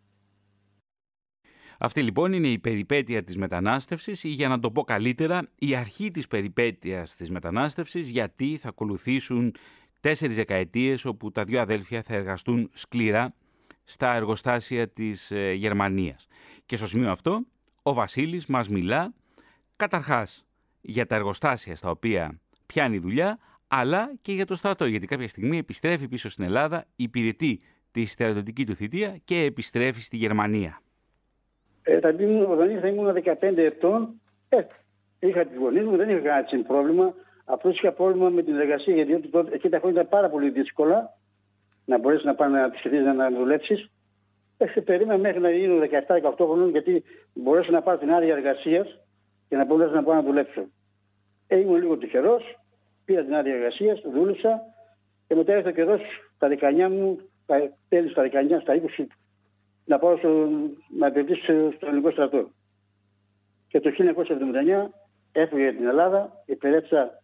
[1.78, 6.10] Αυτή λοιπόν είναι η περιπέτεια της μετανάστευσης ή για να το πω καλύτερα η αρχή
[6.10, 9.54] της περιπέτειας της μετανάστευσης γιατί θα ακολουθήσουν
[10.00, 13.34] τέσσερις δεκαετίες όπου τα δύο αδέλφια θα εργαστούν σκληρά
[13.90, 16.26] στα εργοστάσια της ε, Γερμανίας.
[16.66, 17.40] Και στο σημείο αυτό
[17.82, 19.12] ο Βασίλης μας μιλά
[19.76, 20.46] καταρχάς
[20.80, 25.58] για τα εργοστάσια στα οποία πιάνει δουλειά αλλά και για το στρατό γιατί κάποια στιγμή
[25.58, 30.80] επιστρέφει πίσω στην Ελλάδα, υπηρετεί τη στρατιωτική του θητεία και επιστρέφει στη Γερμανία.
[31.82, 34.62] Ε, θα πει μου, όταν ήρθα ήμουν 15 ετών, ε,
[35.18, 37.14] είχα τις γονείς μου, δεν είχα κανένα πρόβλημα.
[37.44, 41.19] Απλώς είχα πρόβλημα με την εργασία, γιατί τότε, εκεί τα χρόνια ήταν πάρα πολύ δύσκολα
[41.84, 43.90] να μπορέσει να πάνε να ψηφίσει να δουλέψεις.
[44.56, 48.98] Ε, σε περίμενα μέχρι να γίνω 17-18 χρονών, γιατί μπορέσα να πάρω την άδεια εργασίας
[49.48, 50.64] και να μπορέσω να πάω να δουλέψω.
[51.46, 52.58] Ε, ήμουν λίγο τυχερός,
[53.04, 54.60] πήρα την άδεια εργασίας, δούλεψα
[55.26, 55.98] και μετά ήρθα και εδώ
[56.34, 59.06] στα 19 μου, τα τέλη στα 19, στα 20
[59.84, 60.48] να πάω στο,
[60.98, 62.50] να επενδύσω στο ελληνικό στρατό.
[63.68, 64.90] Και το 1979
[65.32, 67.22] έφυγε για την Ελλάδα, υπηρέτησα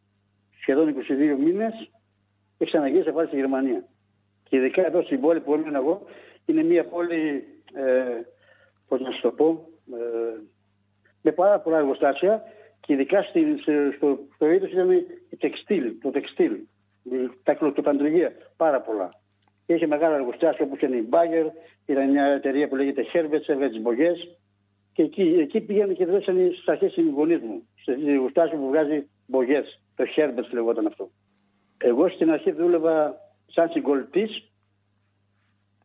[0.61, 1.91] σχεδόν 22 μήνες
[2.59, 3.85] και ξαναγύρισα πάλι στη Γερμανία.
[4.49, 6.03] Και ειδικά εδώ στην πόλη που έμεινα εγώ,
[6.47, 8.21] είναι μια πόλη, ε,
[8.89, 10.41] πώς να σου το πω, ε,
[11.23, 12.43] με πάρα πολλά εργοστάσια
[12.81, 13.57] και ειδικά στη,
[13.97, 14.91] στο, στο είδος ήταν
[15.31, 16.57] η τεξτήλ, το τεξτήλ,
[17.43, 19.09] τα κλωτοπαντουργία, πάρα πολλά.
[19.67, 21.47] Και είχε μεγάλα εργοστάσια όπως είναι η Bayer,
[21.87, 24.39] ήταν μια εταιρεία που λέγεται Herbert, έβγαλε τις μπογιές
[24.93, 29.09] και εκεί, εκεί πήγαινε και δουλεύαν στις αρχές οι γονείς μου, σε εργοστάσιο που βγάζει
[29.27, 31.11] μπογιές, το Herbert λεγόταν αυτό.
[31.79, 34.53] Εγώ στην αρχή δούλευα σαν συγκολητής,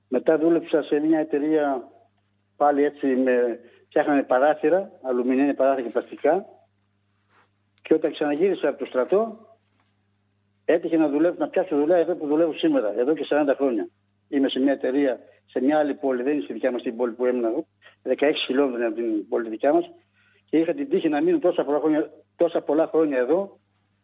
[0.08, 1.88] μετά δούλεψα σε μια εταιρεία
[2.58, 6.45] πάλι έτσι με, φτιάχνανε παράθυρα, αλουμινία παράθυρα και πλαστικά
[7.82, 9.39] και όταν ξαναγύρισα από το στρατό
[10.65, 13.89] έτυχε να δουλεύω, να πιάσω δουλειά εδώ που δουλεύω σήμερα, εδώ και 40 χρόνια.
[14.30, 17.12] Είμαι σε μια εταιρεία, σε μια άλλη πόλη, δεν είναι στη δικιά μας την πόλη
[17.12, 17.67] που έμεινα εγώ,
[18.04, 19.91] 16 χιλιόμετρα από την πόλη δικιά μας
[20.50, 23.60] και είχα την τύχη να μείνω τόσα πολλά χρόνια, τόσα πολλά χρόνια εδώ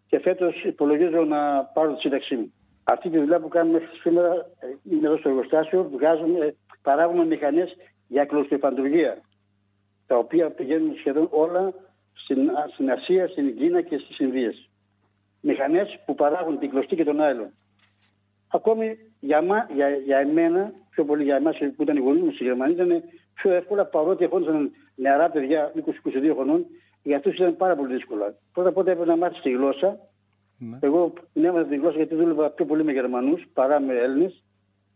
[0.07, 2.53] και φέτος υπολογίζω να πάρω τη σύνταξή μου.
[2.89, 7.75] Αυτή τη δουλειά που κάνουμε μέχρι σήμερα ε, είναι εδώ στο εργοστάσιο, βγάζουμε, παράγουμε μηχανές
[8.07, 9.21] για κλωστοεφαντουργία,
[10.07, 11.73] τα οποία πηγαίνουν σχεδόν όλα
[12.13, 14.69] στην, στην Ασία, στην Κίνα και στις Ινδίες.
[15.41, 17.51] Μηχανές που παράγουν την κλωστή και τον άειλο.
[18.47, 22.31] Ακόμη για, μα, για, για εμένα, πιο πολύ για εμάς που ήταν οι γονείς μου
[22.31, 26.65] στη Γερμανία, ήταν πιο εύκολα παρότι ερχόντουσαν νεαρά παιδιά 20-22 χρονών,
[27.03, 28.35] για αυτούς ήταν πάρα πολύ δύσκολα.
[28.53, 29.99] Πρώτα απ' όλα έπρεπε να μάθεις τη γλώσσα.
[30.57, 30.77] Ναι.
[30.81, 34.43] Εγώ την έμαθα τη γλώσσα γιατί δούλευα πιο πολύ με Γερμανούς παρά με Έλληνες.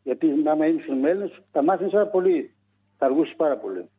[0.03, 2.53] Γιατί άμα ήσουν με Έλληνες, τα μάθαινες πάρα πολύ.
[2.97, 3.89] Θα αργούσες πάρα πολύ.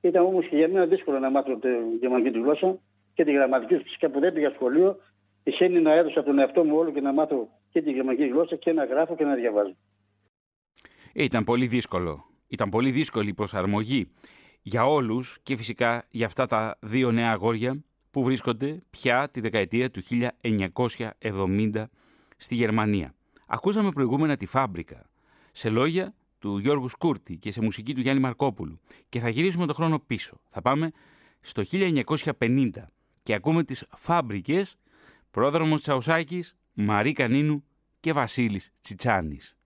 [0.00, 1.68] Ήταν όμως και για μένα δύσκολο να μάθω τη
[2.00, 2.78] γερμανική τη γλώσσα
[3.14, 4.96] και τη γραμματική φυσικά που δεν πήγα σχολείο.
[5.42, 8.72] Τυχαίνει να έδωσα τον εαυτό μου όλο και να μάθω και τη γερμανική γλώσσα και
[8.72, 9.76] να γράφω και να διαβάζω.
[11.12, 12.24] Ε, ήταν πολύ δύσκολο.
[12.48, 14.12] Ήταν πολύ δύσκολη η προσαρμογή
[14.62, 17.84] για όλους και φυσικά για αυτά τα δύο νέα αγόρια
[18.18, 20.02] που βρίσκονται πια τη δεκαετία του
[21.20, 21.84] 1970
[22.36, 23.14] στη Γερμανία.
[23.46, 25.10] Ακούσαμε προηγούμενα τη φάμπρικα,
[25.52, 28.80] σε λόγια του Γιώργου Σκούρτη και σε μουσική του Γιάννη Μαρκόπουλου.
[29.08, 30.40] Και θα γυρίσουμε τον χρόνο πίσω.
[30.50, 30.90] Θα πάμε
[31.40, 32.70] στο 1950
[33.22, 34.76] και ακούμε τις φάμπρικες
[35.30, 37.64] πρόδρομος Τσαουσάκης, Μαρή Κανίνου
[38.00, 39.56] και Βασίλης Τσιτσάνης.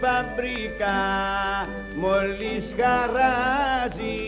[0.00, 0.98] Φαμπρικά
[1.94, 4.20] μόλις χαράζει.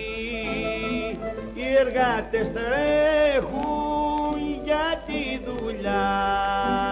[1.55, 6.92] Οι εργάτες τρέχουν για τη δουλειά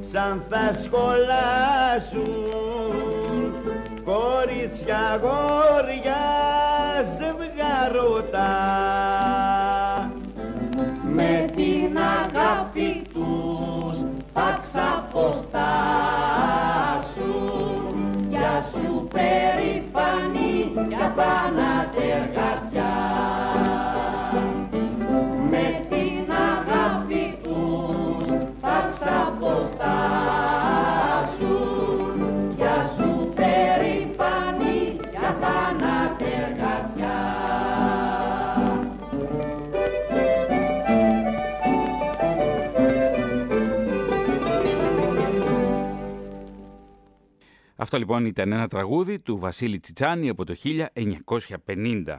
[0.00, 2.22] σαν θα σχολάσουν.
[4.04, 6.22] Κορίτσια γόρια
[7.16, 8.52] ζευγαρωτά
[47.92, 50.54] Αυτό λοιπόν ήταν ένα τραγούδι του Βασίλη Τσιτσάνη από το
[51.66, 52.18] 1950.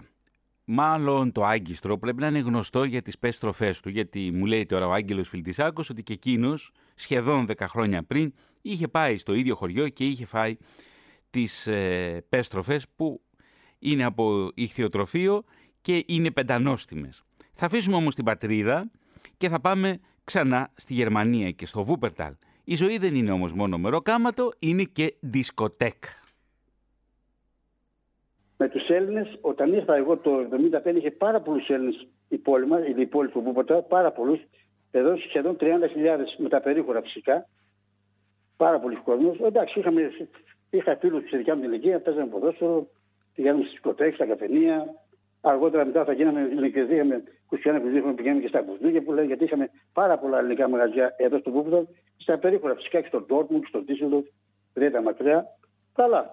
[0.63, 4.87] Μάλλον το Άγκιστρο πρέπει να είναι γνωστό για τις πέστροφές του, γιατί μου λέει τώρα
[4.87, 9.89] ο Άγγελος Φιλτισάκος ότι και εκείνος σχεδόν 10 χρόνια πριν είχε πάει στο ίδιο χωριό
[9.89, 10.57] και είχε φάει
[11.29, 13.21] τις ε, πέστροφες που
[13.79, 15.43] είναι από ηχθειοτροφείο
[15.81, 17.23] και είναι πεντανόστιμες.
[17.53, 18.91] Θα αφήσουμε όμως την πατρίδα
[19.37, 22.33] και θα πάμε ξανά στη Γερμανία και στο Βούπερταλ.
[22.65, 26.03] Η ζωή δεν είναι όμως μόνο μεροκάματο, είναι και δισκοτέκ.
[28.57, 32.81] Με τους Έλληνες, όταν ήρθα εγώ το 1975, είχε πάρα πολλούς Έλληνες η πόλη μας,
[32.97, 34.39] η πόλη του Βούπερταλ, πάρα πολλούς.
[34.91, 37.47] Εδώ σχεδόν 30.000 με τα περίχωρα φυσικά.
[38.57, 39.39] Πάρα πολλοί κόσμος.
[39.39, 40.11] Εντάξει, είχαμε,
[40.69, 42.87] είχα φίλους στη δικιά μου την ηλικία, παίζαμε ποδόσφαιρο,
[43.33, 45.03] πηγαίναμε στις δισκοτέκες, στα καφενεία,
[45.45, 46.79] Αργότερα μετά θα γίναμε ελληνικοί,
[47.55, 50.69] είχαμε 21 που είχαμε πηγαίνουμε και στα Μπουζνούκια που λέει γιατί είχαμε πάρα πολλά ελληνικά
[50.69, 51.87] μαγαζιά εδώ στο Βούπδο,
[52.17, 54.25] στα περίχωρα φυσικά και στο Ντόρτμουντ, στο Ντίσσελντορφ,
[54.73, 55.45] δεν ήταν μακριά.
[55.93, 56.31] Καλά.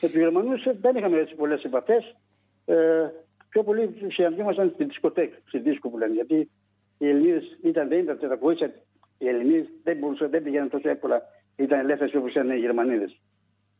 [0.00, 2.16] Με τους Γερμανούς δεν είχαμε έτσι πολλές επαφές.
[2.64, 3.08] Ε,
[3.48, 6.14] πιο πολύ συναντιόμασταν στην δισκοτέκ, στην δίσκο που λένε.
[6.14, 6.50] Γιατί
[6.98, 8.72] οι Ελληνίδες ήταν, δεν ήταν τα κοίτσα,
[9.18, 11.22] οι Ελληνίδες δεν, μπορούσαν, δεν πήγαιναν τόσο εύκολα,
[11.56, 13.20] ήταν ελεύθερες όπως ήταν οι Γερμανίδες.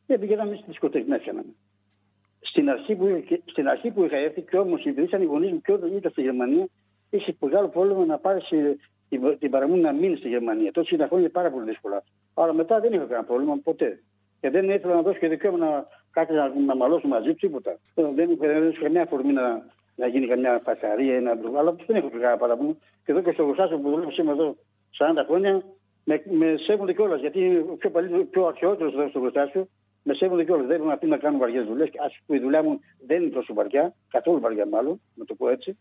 [0.07, 1.19] Δεν πήγαιναμε στη δισκοτέκ, να
[2.55, 5.73] στην αρχή που, στην αρχή που είχα έρθει και όμως υπηρεσίαν οι γονείς μου και
[5.73, 6.67] όταν ήταν στη Γερμανία
[7.11, 8.40] είχε μεγάλο πρόβλημα να πάρει
[9.09, 10.73] την, την παραμονή να μείνει στη Γερμανία.
[10.73, 12.03] Τότε ήταν χρόνια πάρα πολύ δύσκολα.
[12.35, 14.03] Αλλά μετά δεν είχα κανένα πρόβλημα ποτέ.
[14.40, 17.79] Και δεν ήθελα να δώσω και δικαίωμα να κάτι να, να μαλώσω μαζί τους τίποτα.
[17.95, 18.47] Δεν είχα
[18.83, 22.77] καμιά αφορμή να, να γίνει καμιά φασαρία ή να Αλλά δεν έχω κανένα παραπάνω.
[23.05, 24.57] Και εδώ και στο Γουστάσιο που δουλεύω σήμερα εδώ
[24.99, 25.62] 40 χρόνια
[26.05, 27.21] με, με σέβονται κιόλας.
[27.21, 27.90] Γιατί πιο,
[28.31, 29.69] πιο αρχαιότερος εδώ στο Γουστάσιο
[30.05, 30.67] με σέβονται κιόλας.
[30.67, 31.88] Δεν πρέπει να κάνουν βαριές δουλειές.
[31.88, 35.49] Α πούμε η δουλειά μου δεν είναι τόσο βαριά, καθόλου βαριά μάλλον, να το πω
[35.49, 35.79] έτσι.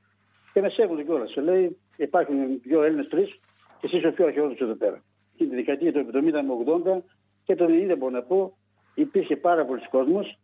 [0.54, 1.32] Και με σέβονται κιόλας.
[1.32, 3.40] Σε λέει υπάρχουν δύο Έλληνες τρεις
[3.80, 5.04] και εσύ είσαι ο πιο αρχαιότερο εδώ πέρα.
[5.36, 6.54] Και τη δεκαετία του 70 με
[6.86, 7.02] 80
[7.44, 8.58] και το 90 μπορώ να πω
[8.96, 10.40] υπήρχε πάρα πολλοί κόσμος.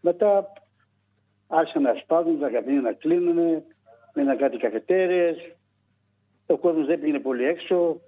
[0.00, 0.52] Μετά
[1.46, 3.62] άρχισαν να σπάζουν, τα καπνία να κλείνουν,
[4.14, 5.34] να κάτι καφετέρειε.
[6.46, 8.00] Ο κόσμος δεν πήγαινε πολύ έξω.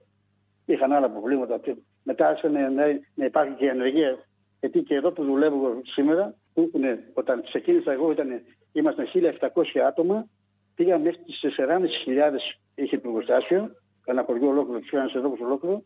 [0.64, 1.61] Είχαν άλλα προβλήματα.
[2.03, 2.71] Μετά άρχισαν να,
[3.14, 4.18] να υπάρχει και ανεργία
[4.61, 8.29] γιατί και εδώ που δουλεύω σήμερα, που είναι, όταν ξεκίνησα εγώ ήταν,
[8.73, 10.29] ήμασταν 1.700 άτομα,
[10.75, 13.71] πήγαμε μέχρι τις 4.500 είχε το εργοστάσιο,
[14.05, 15.83] ένα χωριό ολόκληρο, τους ένας εδώ ολόκληρο,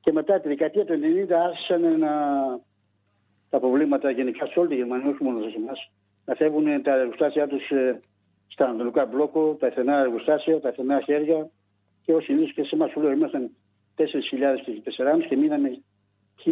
[0.00, 2.10] και μετά τη δεκαετία του 90 άρχισαν να,
[3.50, 5.90] τα προβλήματα γενικά σε όλη τη Γερμανία, όχι μόνο σε εμάς,
[6.24, 8.00] να φεύγουν τα εργοστάσια τους ε,
[8.46, 11.50] στα Ανατολικά Μπλόκο, τα εθνά εργοστάσια, τα εθνά χέρια
[12.04, 13.50] και όσοι είναι και σε εμάς που λέω ήμασταν
[13.96, 14.04] 4.000
[14.64, 15.82] και 4.500 και μείναμε
[16.44, 16.50] 1.500.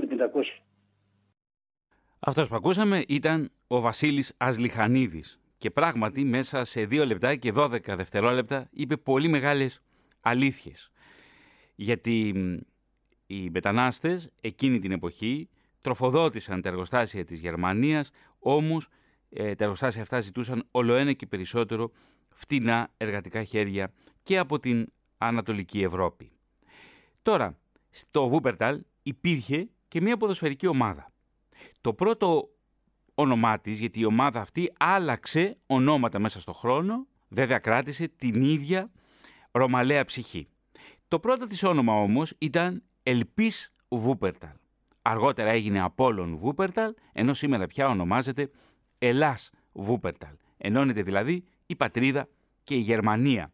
[2.20, 7.81] Αυτός που ακούσαμε ήταν ο Βασίλης Ασλιχανίδης και πράγματι μέσα σε δύο λεπτά και 12
[7.96, 9.81] δευτερόλεπτα είπε πολύ μεγάλες
[10.21, 10.90] αλήθειες.
[11.75, 12.35] Γιατί
[13.27, 15.48] οι μετανάστες εκείνη την εποχή
[15.81, 18.88] τροφοδότησαν τα εργοστάσια της Γερμανίας, όμως
[19.31, 21.90] ε, τα εργοστάσια αυτά ζητούσαν ολοένα και περισσότερο
[22.29, 23.92] φτηνά εργατικά χέρια
[24.23, 26.33] και από την Ανατολική Ευρώπη.
[27.23, 27.58] Τώρα,
[27.90, 31.10] στο Βούπερταλ υπήρχε και μια ποδοσφαιρική ομάδα.
[31.81, 32.50] Το πρώτο
[33.15, 38.90] όνομά της, γιατί η ομάδα αυτή άλλαξε ονόματα μέσα στο χρόνο, βέβαια κράτησε την ίδια
[39.50, 40.48] ρωμαλαία ψυχή.
[41.08, 44.54] Το πρώτο της όνομα όμως ήταν Ελπίς Βούπερταλ.
[45.02, 48.50] Αργότερα έγινε Απόλλων Βούπερταλ, ενώ σήμερα πια ονομάζεται
[48.98, 50.35] Ελλάς Βούπερταλ.
[50.56, 52.29] Ενώνεται δηλαδή η πατρίδα
[52.63, 53.52] και η Γερμανία.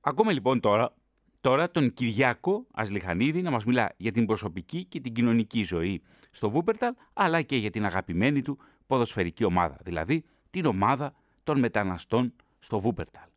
[0.00, 0.94] Ακούμε λοιπόν τώρα,
[1.40, 6.50] τώρα τον Κυριάκο Ασλιχανίδη να μας μιλά για την προσωπική και την κοινωνική ζωή στο
[6.50, 11.14] Βούπερταλ, αλλά και για την αγαπημένη του ποδοσφαιρική ομάδα, δηλαδή την ομάδα
[11.44, 13.28] των μεταναστών στο Βούπερταλ.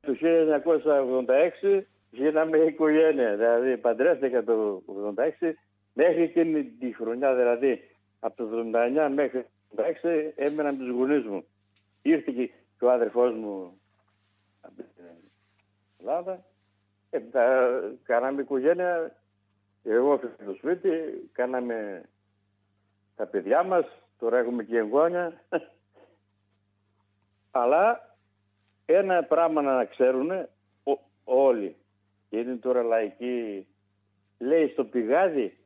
[0.00, 0.16] Το
[1.72, 4.82] 1986 γίναμε οικογένεια, δηλαδή παντρεύτηκα το
[5.40, 5.52] 1986
[5.92, 7.80] μέχρι εκείνη τη χρονιά, δηλαδή
[8.20, 8.70] από το
[9.08, 9.46] 1979 μέχρι
[9.76, 11.44] το 1986 έμενα με τους γονείς μου.
[12.02, 12.32] Ήρθε
[12.78, 13.80] και ο άδερφός μου
[14.60, 14.86] από την
[15.98, 16.44] Ελλάδα.
[17.10, 17.20] Ε,
[18.02, 19.16] κάναμε οικογένεια,
[19.84, 20.90] εγώ στο σπίτι,
[21.32, 22.02] κάναμε
[23.16, 23.84] τα παιδιά μας,
[24.18, 25.40] τώρα έχουμε και εγγόνια.
[27.50, 28.14] Αλλά
[28.86, 30.30] ένα πράγμα να ξέρουν
[31.24, 31.76] όλοι,
[32.28, 33.66] είναι τώρα λαϊκοί,
[34.38, 35.58] λέει στο πηγάδι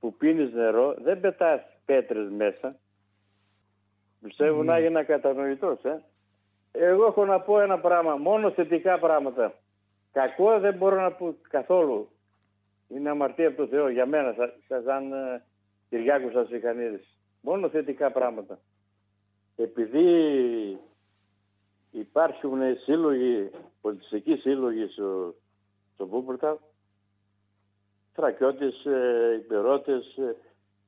[0.00, 2.76] που πίνεις νερό δεν πετάς πέτρες μέσα.
[4.22, 4.64] Πιστεύω mm.
[4.64, 6.02] να γίνει κατανοητός, ε.
[6.72, 9.54] Εγώ έχω να πω ένα πράγμα, μόνο θετικά πράγματα.
[10.14, 12.08] Κακό δεν μπορώ να πω καθόλου.
[12.88, 14.34] Είναι αμαρτία από το Θεό για μένα,
[14.84, 15.42] σαν ε,
[15.88, 17.18] Κυριάκος Ασυχανίδης.
[17.40, 18.58] Μόνο θετικά πράγματα.
[19.56, 20.78] Επειδή
[21.90, 23.50] υπάρχουν σύλλογοι,
[23.80, 25.34] πολιτιστικοί σύλλογοι στο,
[25.94, 26.58] στο Βούπορτα,
[28.12, 30.36] Θρακιώτες, ε, υπερώτες, ε,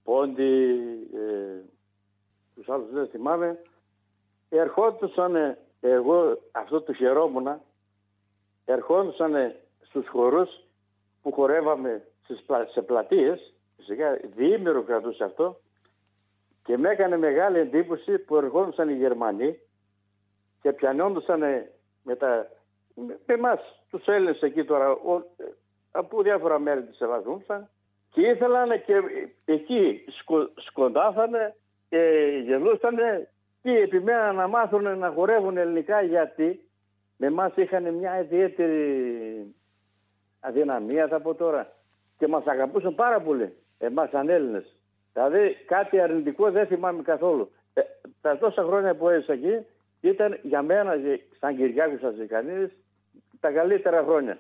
[0.05, 0.75] Πόντι,
[1.15, 1.61] ε,
[2.55, 3.63] τους άλλους δεν θυμάμαι,
[4.49, 7.61] ερχόντουσαν, εγώ αυτό το χαιρόμουν,
[8.67, 10.51] ερχόντουσαν στους χορούς
[11.23, 12.03] που χορεύαμε
[12.73, 15.61] σε πλατείες, φυσικά διήμερο κρατούσε αυτό,
[16.65, 19.59] και με έκανε μεγάλη εντύπωση που ερχόντουσαν οι Γερμανοί
[20.63, 21.41] και πιανόντουσαν
[22.03, 22.49] με, τα,
[22.95, 23.61] με εμάς
[23.91, 25.23] τους Έλληνες εκεί τώρα, ο,
[25.91, 27.71] από διάφορα μέρη της Ελλάδας
[28.11, 29.03] και ήθελαν και
[29.45, 31.57] εκεί σκο, σκοντάφανε
[31.89, 32.97] και γελούσαν
[33.63, 36.66] και επιμέναν να μάθουν να χορεύουν ελληνικά γιατί
[37.17, 39.55] με εμάς είχαν μια ιδιαίτερη
[40.41, 41.73] αδυναμία θα πω τώρα
[42.19, 44.77] και μας αγαπούσαν πάρα πολύ εμάς σαν Έλληνες.
[45.13, 47.51] Δηλαδή κάτι αρνητικό δεν θυμάμαι καθόλου.
[47.75, 47.83] Ε,
[48.21, 49.67] τα τόσα χρόνια που έζησα εκεί
[50.01, 50.95] ήταν για μένα
[51.41, 52.73] σαν Κυριάκος Αζικανίδης
[53.41, 54.39] τα καλύτερα χρόνια.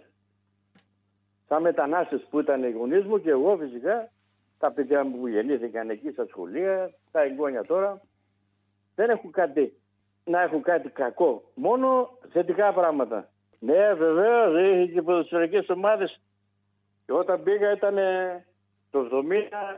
[1.49, 4.11] Σαν μετανάστες που ήταν οι γονείς μου και εγώ φυσικά
[4.59, 8.01] τα παιδιά μου που γεννήθηκαν εκεί στα σχολεία, τα εγγόνια τώρα,
[8.95, 9.77] δεν έχουν κάτι,
[10.27, 11.43] να έχουν κάτι κακό.
[11.55, 13.29] Μόνο θετικά πράγματα.
[13.59, 16.21] Ναι, βεβαίως, είχε και ποδοσφαιρικές ομάδες.
[17.07, 17.99] Και όταν πήγα ήταν
[18.91, 19.77] το 70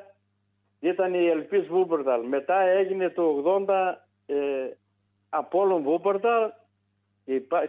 [0.80, 2.26] ήταν η Ελπίς Βούπερταλ.
[2.26, 3.94] Μετά έγινε το 80
[4.26, 4.36] ε,
[5.28, 6.50] Απόλλων Βούπερταλ.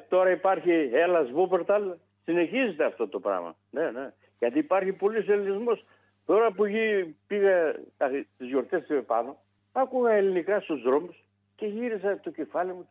[0.09, 1.93] Τώρα υπάρχει Έλλας Βούπερταλ.
[2.23, 3.55] Συνεχίζεται αυτό το πράγμα.
[3.69, 4.13] Ναι, ναι.
[4.39, 5.86] Γιατί υπάρχει πολύ ελληνισμός.
[6.25, 6.63] Τώρα που
[7.27, 7.73] πήγα
[8.38, 9.38] τις γιορτές του επάνω,
[9.71, 11.23] άκουγα ελληνικά στους δρόμους
[11.60, 12.89] και γύρισα το κεφάλι μου.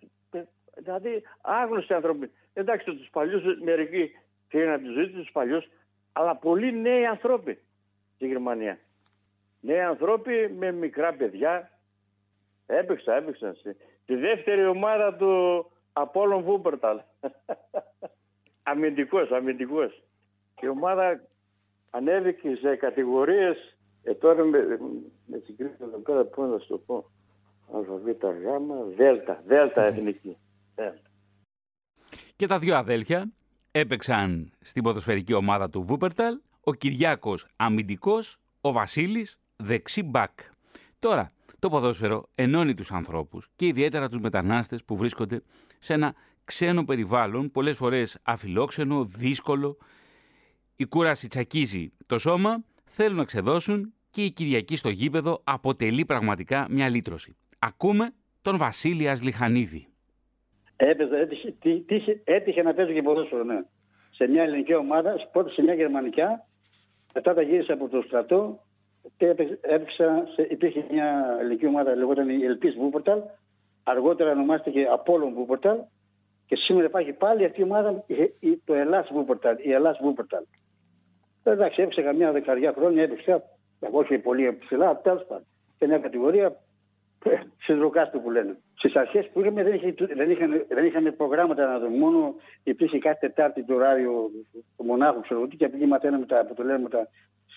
[0.75, 2.31] Δηλαδή άγνωστοι άνθρωποι.
[2.53, 4.11] Εντάξει τους παλιούς μερικοί
[4.49, 5.69] πήγαν τη ζωή τους παλιούς,
[6.13, 7.59] αλλά πολλοί νέοι άνθρωποι
[8.15, 8.79] στη Γερμανία.
[9.61, 11.71] Νέοι ανθρώποι με μικρά παιδιά.
[12.67, 13.57] Έπαιξα, έπαιξα.
[14.05, 17.01] Τη δεύτερη ομάδα του Απόλλων Βούπερταλ.
[18.63, 20.03] αμυντικός, αμυντικός.
[20.55, 21.21] Και η ομάδα
[21.91, 24.79] ανέβηκε σε κατηγορίες, ε, τώρα με,
[25.27, 27.11] με κρίση εδώ πέρα, πού να σου το πω,
[27.73, 27.87] ΑΒ,
[28.45, 30.37] γάμα, δέλτα, δέλτα εθνική.
[30.75, 31.11] Δέλτα.
[32.37, 33.31] Και τα δύο αδέλφια
[33.71, 40.39] έπαιξαν στην ποδοσφαιρική ομάδα του Βούπερταλ, ο Κυριάκος αμυντικός, ο Βασίλης δεξί μπακ.
[40.99, 45.43] Τώρα, το ποδόσφαιρο ενώνει τους ανθρώπους και ιδιαίτερα τους μετανάστες που βρίσκονται
[45.79, 46.15] σε ένα
[46.45, 49.77] ξένο περιβάλλον, πολλές φορές αφιλόξενο, δύσκολο.
[50.77, 56.67] Η κούραση τσακίζει το σώμα, θέλουν να ξεδώσουν και η Κυριακή στο γήπεδο αποτελεί πραγματικά
[56.71, 57.37] μια λύτρωση.
[57.59, 58.11] Ακούμε
[58.43, 59.87] τον Βασίλη Ασλιχανίδη.
[60.77, 63.61] Έπαιζε, έτυχε, έτυχε, έτυχε να παίζει και ποδόσφαιρο, ναι.
[64.11, 66.47] Σε μια ελληνική ομάδα, πρώτα σε μια γερμανικά,
[67.15, 68.65] μετά τα γύρισα από το στρατό
[69.17, 69.27] και
[69.61, 73.21] έπαιξα, σε, υπήρχε μια ελληνική ομάδα, λεγόταν η Ελπίς Βούπορταλ,
[73.83, 75.79] αργότερα ονομάστηκε Απόλλων Βούπορταλ
[76.47, 78.05] και σήμερα υπάρχει πάλι αυτή η ομάδα,
[78.65, 80.43] το Ελλάς Βούπορταλ, η Ελλάς Βούπορταλ.
[81.43, 83.43] Εντάξει, έπαιξα καμιά δεκαριά χρόνια, έπαιξα,
[83.91, 85.47] όχι πολύ ψηλά, τέλος πάντων,
[85.79, 86.61] σε μια κατηγορία
[87.67, 88.59] Συνδροκάστου που λένε.
[88.75, 91.97] Στις αρχές που είχαμε δεν, είχε, δεν, είχαν, δεν είχαν προγράμματα να δούμε.
[91.97, 94.31] Μόνο υπήρχε κάθε Τετάρτη το ράδιο
[94.77, 97.09] του μονάχου, ξέρω και από εκεί μαθαίναμε τα, που το λέμε τα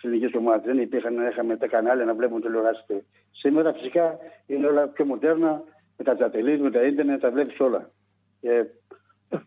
[0.03, 0.65] ελληνικές ομάδες.
[0.65, 3.05] Δεν υπήρχαν, είχαμε τα κανάλια να βλέπουμε τηλεοράσει.
[3.31, 5.63] Σήμερα φυσικά είναι όλα πιο μοντέρνα,
[5.97, 7.91] με τα τζατελίτ, με τα ίντερνετ, τα βλέπεις όλα.
[8.41, 8.65] Και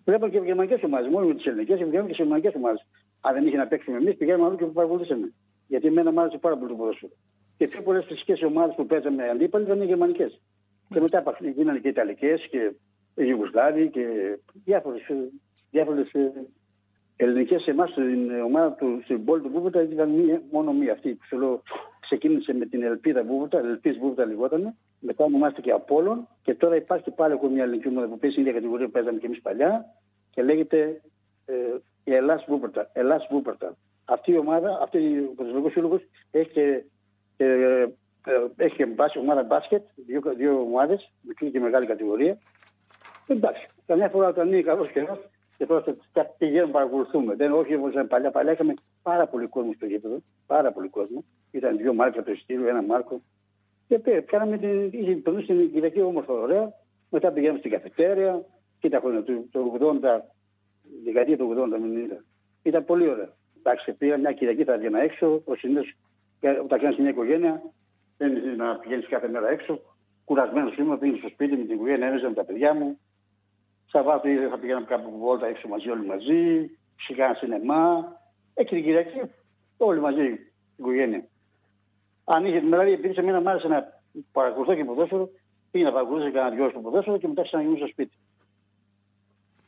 [0.05, 2.87] βλέπω και γερμανικές ομάδες, μόνο με τις ελληνικές, βλέπω και σε γερμανικές ομάδες.
[3.21, 5.33] Αν δεν είχε να παίξουμε εμείς, πηγαίνουμε αλλού και παρακολουθήσαμε.
[5.67, 7.13] Γιατί εμένα μου άρεσε πάρα πολύ το ποδόσφαιρο.
[7.57, 10.41] Και πιο πολλές φυσικές ομάδες που παίζαμε αντίπαλοι ήταν οι γερμανικές.
[10.89, 11.23] Και μετά
[11.55, 12.73] γίνανε και Ιταλικές και
[13.15, 14.07] Ιουγκοσλάβοι και
[15.71, 16.11] διάφορες
[17.17, 17.67] ελληνικές.
[17.67, 21.63] Εμάς στην ομάδα του στην πόλη του Βούβουτα ήταν μία, μόνο μία αυτή που σου
[22.01, 24.75] ξεκίνησε με την Ελπίδα Βούβουτα, Ελπίδα Βούβουτα λιγότανε.
[25.01, 28.59] Μετά ονομάστηκε Απόλων και τώρα υπάρχει πάλι ακόμα μια ελληνική ομάδα που παίζει στην ίδια
[28.59, 29.95] κατηγορία που παίζαμε και εμείς παλιά
[30.31, 31.01] και λέγεται
[31.47, 31.55] ε,
[32.05, 32.91] η Ελλάς Βούπερτα.
[32.93, 33.77] Ελλάς Βούπερτα.
[34.05, 36.01] Αυτή η ομάδα, αυτή ο Πρωτοβουλικό Σύλλογος
[36.31, 36.85] έχει και
[37.37, 37.87] ε,
[38.27, 42.39] ε, έχει και μπάσκετ, ομάδα μπάσκετ, δύο, δύο ομάδες, μικρή και μεγάλη κατηγορία.
[43.27, 45.19] Εντάξει, καμιά φορά όταν είναι καλός καιρός
[45.57, 47.35] και τώρα θα πηγαίνουμε παρακολουθούμε.
[47.35, 48.31] Δεν όχι όπω ήταν παλιά.
[48.31, 50.23] Παλιά είχαμε πάρα πολύ κόσμο στο γήπεδο.
[50.47, 51.25] Πάρα πολύ κόσμο.
[51.51, 53.21] Ήταν δύο μάρκα το εισιτήριο, ένα μάρκο.
[53.89, 54.89] Και πέρα, κάναμε την.
[54.93, 56.73] είχε την Κυριακή όμορφα ωραία.
[57.11, 58.45] Μετά πηγαίνουμε στην καφετέρια.
[58.81, 60.21] Κοίτα χρόνια του το 80,
[61.05, 62.25] δεκαετία του 80 μην ήταν.
[62.63, 63.33] Ήταν πολύ ωραία.
[63.59, 65.43] Εντάξει, πήγα μια Κυριακή θα βγαίνα έξω.
[65.45, 65.97] Ο συνήθως
[66.51, 67.63] όταν κάνει μια οικογένεια,
[68.17, 69.81] δεν να πηγαίνεις κάθε μέρα έξω.
[70.25, 72.99] Κουρασμένος είμαι, πήγαινε στο σπίτι με την οικογένεια, έμεσα με τα παιδιά μου.
[73.87, 76.71] Σαββάτο ή θα πηγαίναμε κάπου βόλτα έξω μαζί, όλοι μαζί.
[77.01, 78.13] Σιγά σινεμά.
[78.55, 79.21] Εκεί την Κυριακή,
[79.77, 80.41] όλοι μαζί, η
[80.79, 81.25] οικογένεια.
[82.25, 84.01] Αν είχε, δηλαδή, επειδή σε μένα μου άρεσε να
[84.33, 85.31] παρακολουθώ και ποδόσφαιρο,
[85.71, 88.17] πήγαινα να παρακολουθήσω κανένα δυο στο ποδόσφαιρο και μετά ξαναγίνω στο σπίτι.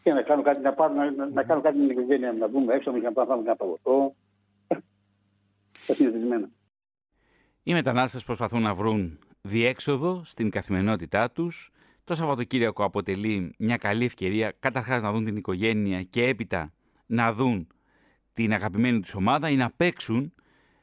[0.02, 2.48] Και να κάνω κάτι, να, πάρω, να, να, να κάνω κάτι με την οικογένεια, να
[2.48, 4.14] βγούμε έξω, να πάμε να φάμε ένα παγωτό.
[5.86, 6.48] Τα συνηθισμένα.
[7.68, 11.70] Οι μετανάστες προσπαθούν να βρουν διέξοδο στην καθημερινότητά τους.
[12.04, 16.72] Το Σαββατοκύριακο αποτελεί μια καλή ευκαιρία καταρχάς να δουν την οικογένεια και έπειτα
[17.06, 17.66] να δουν
[18.32, 20.32] την αγαπημένη τους ομάδα ή να παίξουν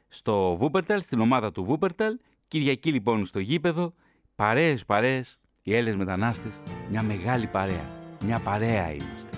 [0.07, 2.17] στο Βούπερταλ, στην ομάδα του Βούπερταλ.
[2.47, 3.93] Κυριακή λοιπόν στο γήπεδο,
[4.35, 7.89] παρέες παρέες, οι Έλληνες μετανάστες, μια μεγάλη παρέα.
[8.23, 9.37] Μια παρέα είμαστε.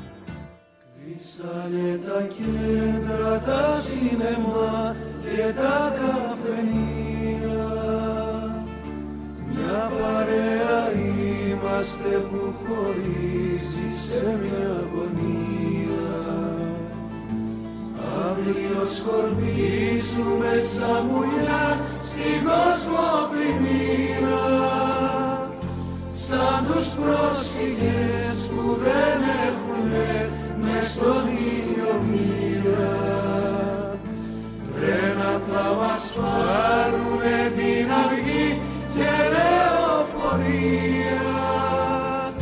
[1.04, 6.95] Κλείσανε τα κέντρα, τα σινεμά και τα καφενεία
[9.76, 10.92] Μια παρέα
[11.48, 16.12] είμαστε που χωρίζει σε μια αγωνία
[18.30, 24.44] Αύριο σκορπίζουμε σαν μουλιά στην κόσμο πλημμύρα
[26.12, 29.18] σαν τους πρόσφυγες που δεν
[29.48, 30.30] έχουνε
[30.62, 32.98] μες στον ήλιο μοίρα.
[34.76, 38.65] Τρένα θα μας πάρουνε την αυγή
[40.66, 42.34] και λεωφορεία.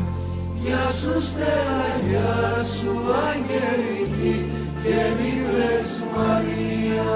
[0.63, 2.91] Γεια σου Στέλλα, γεια σου
[3.29, 4.45] Αγγελική
[4.83, 7.11] και μην κλαις Μαρία,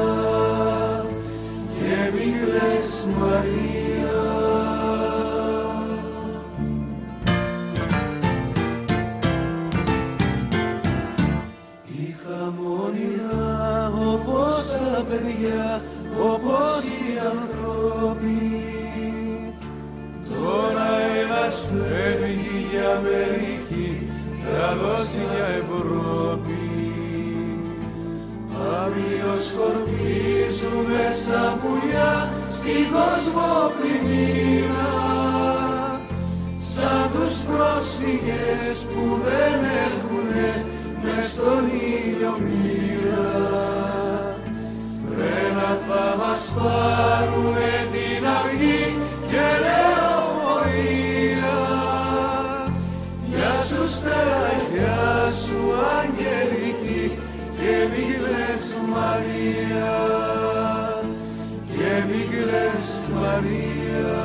[1.80, 3.87] και μην κλαις Μαρία.
[22.98, 26.66] Αμερική κι άλλος για Ευρώπη.
[28.82, 34.96] Αύριο σκορπίζουμε σαν πουλιά στην κόσμο πλημμύρα
[36.58, 40.66] σαν τους πρόσφυγες που δεν έχουνε
[41.04, 43.30] μες στον ήλιο μοίρα.
[45.10, 49.97] Τρένα θα μας πάρουνε την αυγή και λεωφορεία.
[53.98, 55.60] Γεια σου Στέλλα, γεια σου
[56.00, 57.18] Αγγελική
[57.56, 59.96] και μην κλαις Μαρία,
[61.68, 64.18] και μην κλαις Μαρία.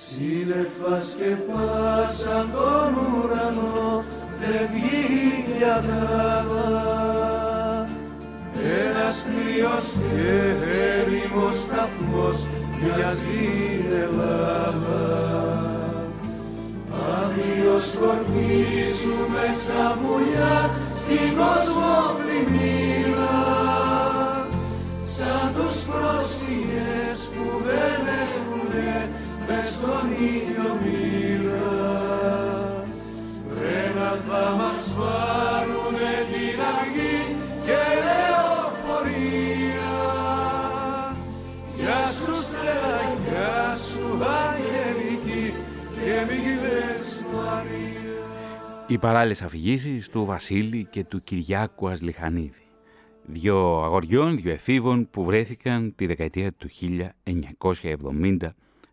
[0.00, 4.04] Σύννεφας σκεπάσαν τον ουρανό,
[4.40, 6.68] φεύγει η λιαδάδα.
[8.54, 10.28] Ένας κρύος και
[11.00, 11.66] έρημος
[12.10, 12.46] σταθμός
[12.80, 15.02] μοιάζει η Ελλάδα.
[17.22, 23.38] Αύριο σκορπίζουμε σαν πουλιά στην κόσμο πλημμύρα
[25.14, 29.08] σαν τους πρόσφυγες που δεν έχουνε
[29.46, 30.59] μες στον ήλιο
[48.90, 52.62] Οι παράλληλες αφηγήσεις του Βασίλη και του Κυριάκου Ασλιχανίδη.
[53.26, 56.68] Δύο αγοριών, δύο εφήβων που βρέθηκαν τη δεκαετία του
[57.22, 58.36] 1970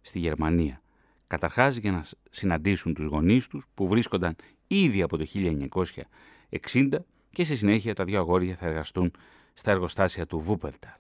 [0.02, 0.82] στη Γερμανία.
[1.28, 4.36] Καταρχάς για να συναντήσουν τους γονείς τους που βρίσκονταν
[4.68, 6.90] ήδη από το 1960
[7.30, 9.12] και στη συνέχεια τα δύο αγόρια θα εργαστούν
[9.54, 11.00] στα εργοστάσια του Βούπερταλ.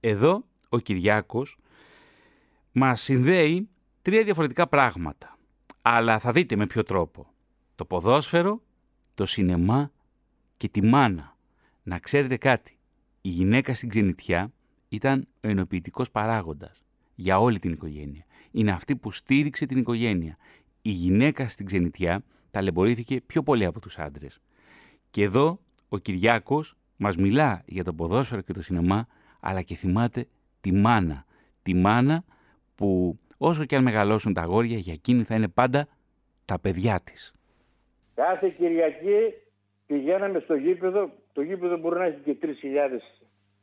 [0.00, 1.58] Εδώ ο Κυριάκος
[2.72, 3.68] μας συνδέει
[4.02, 5.36] τρία διαφορετικά πράγματα.
[5.82, 7.32] Αλλά θα δείτε με ποιο τρόπο.
[7.78, 8.62] Το ποδόσφαιρο,
[9.14, 9.90] το σινεμά
[10.56, 11.36] και τη μάνα.
[11.82, 12.78] Να ξέρετε κάτι.
[13.20, 14.52] Η γυναίκα στην ξενιτιά
[14.88, 16.82] ήταν ο ενοποιητικός παράγοντας
[17.14, 18.24] για όλη την οικογένεια.
[18.50, 20.36] Είναι αυτή που στήριξε την οικογένεια.
[20.82, 24.40] Η γυναίκα στην ξενιτιά ταλαιπωρήθηκε πιο πολύ από τους άντρες.
[25.10, 29.06] Και εδώ ο Κυριάκος μας μιλά για το ποδόσφαιρο και το σινεμά,
[29.40, 30.28] αλλά και θυμάται
[30.60, 31.24] τη μάνα.
[31.62, 32.24] Τη μάνα
[32.74, 35.88] που όσο και αν μεγαλώσουν τα αγόρια, για εκείνη θα είναι πάντα
[36.44, 37.32] τα παιδιά της.
[38.18, 39.34] Κάθε Κυριακή
[39.86, 41.10] πηγαίναμε στο γήπεδο.
[41.32, 42.48] Το γήπεδο μπορεί να έχει και 3.000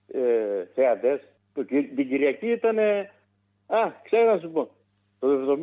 [0.07, 1.19] ε, θεατές.
[1.53, 2.79] Το, την Κυριακή ήταν...
[3.67, 4.69] Α, ξέρω να σου πω.
[5.19, 5.59] Το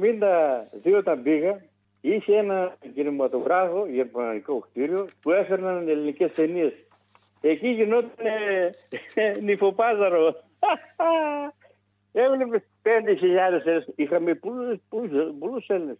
[0.84, 1.64] 1972 όταν πήγα,
[2.00, 6.72] είχε ένα κινηματογράφο, γερμανικό κτίριο, που έφερναν ελληνικές ταινίες.
[7.40, 8.26] Εκεί γινόταν
[9.14, 10.34] ε, νυφοπάζαρο.
[12.12, 15.98] Έβλεπε 5.000 Είχαμε πολλούς, πολλούς, πολλούς Έλληνες.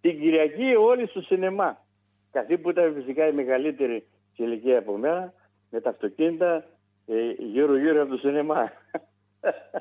[0.00, 1.84] Την Κυριακή όλοι στο σινεμά.
[2.30, 5.32] Καθή που ήταν φυσικά η μεγαλύτερη σε ηλικία από μένα,
[5.70, 6.64] με τα αυτοκίνητα
[7.06, 8.72] ε, γύρω γύρω από το σινεμά.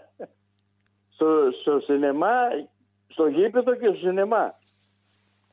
[1.14, 2.38] στο, στο σινεμά,
[3.08, 4.60] στο γήπεδο και στο σινεμά.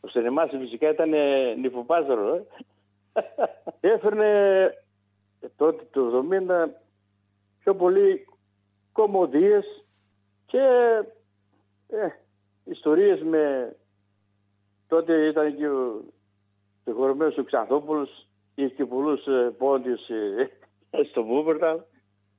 [0.01, 2.35] Ο σινεμά φυσικά ήταν ε, νυφοπάζαρο.
[2.35, 2.45] Ε.
[3.95, 4.71] Έφερνε
[5.57, 6.69] τότε το 70
[7.59, 8.27] πιο πολύ
[8.93, 9.85] κομμωδίες
[10.47, 10.59] και
[11.89, 12.09] ε,
[12.65, 13.77] ιστορίες με...
[14.89, 16.05] Τότε ήταν και ο
[16.85, 20.51] συγχωρημένος ο Ξανθόπουλος, είχε και πολλούς ε, πόντιους ε,
[21.11, 21.81] στο Βούπερταλ.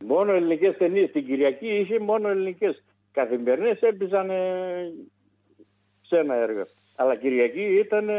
[0.05, 1.11] Μόνο ελληνικές ταινίες.
[1.11, 2.83] Την Κυριακή είχε μόνο ελληνικές.
[3.11, 4.27] Καθημερινές έπαιζαν
[6.01, 6.63] σε ένα έργο.
[6.95, 8.09] Αλλά Κυριακή ήταν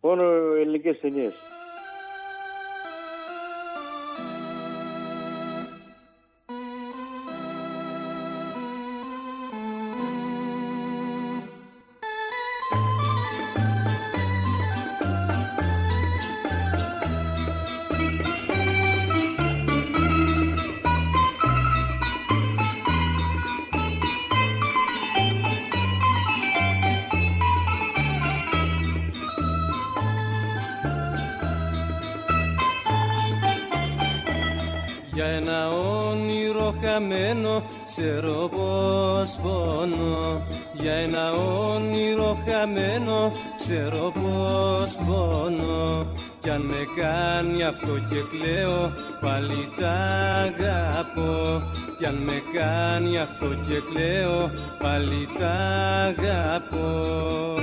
[0.00, 0.22] μόνο
[0.54, 1.34] ελληνικές ταινίες.
[51.98, 54.50] Κι αν με κάνει αυτό και κλαίω
[54.82, 55.54] πάλι τα
[56.08, 57.56] αγαπώ.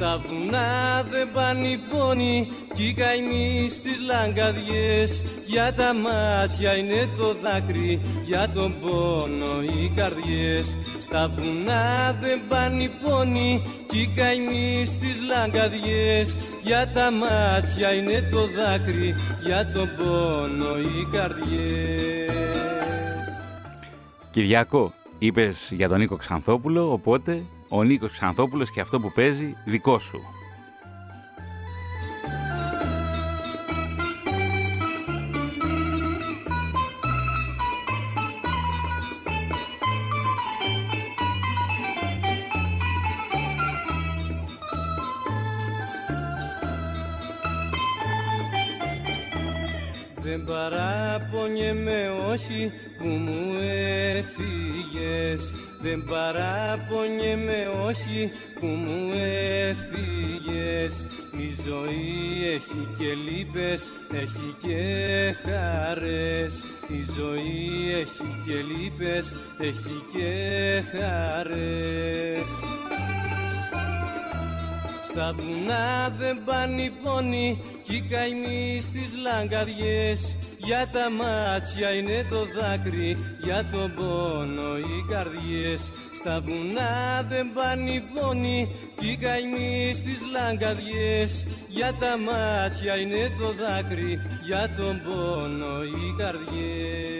[0.00, 5.22] Στα βουνά δεν πάνε πόνοι κι οι καημοί στις λαγκαδιές.
[5.46, 10.76] Για τα μάτια είναι το δάκρυ για τον πόνο οι καρδιές.
[11.00, 18.46] Στα βουνά δεν πάνε πόνοι κι οι καημοί στις λαγκαδιές για τα μάτια είναι το
[18.46, 22.30] δάκρυ για τον πόνο οι καρδιές
[24.30, 29.98] Κυριάκο, είπες για τον Νίκο Ξανθόπουλο, οπότε ο Νίκος Ξανθόπουλος και αυτό που παίζει δικό
[29.98, 30.20] σου.
[55.90, 59.10] Δεν παράπονιέμαι όχι που μου
[59.68, 61.08] έφυγες.
[61.32, 66.64] Η ζωή έχει και λύπες, έχει και χαρές.
[66.88, 70.32] Η ζωή έχει και λύπες, έχει και
[70.92, 72.48] χαρές.
[75.10, 82.40] Στα βουνά δεν πάνε πόνοι κι οι καημοί στις λαγκαδιές για τα μάτια είναι το
[82.56, 85.92] δάκρυ, για τον πόνο οι καρδιές.
[86.14, 91.46] Στα βουνά δεν πάνε πόνοι κι οι καημοί στις λαγκαδιές.
[91.68, 97.10] Για τα μάτια είναι το δάκρυ, για τον πόνο οι καρδιές.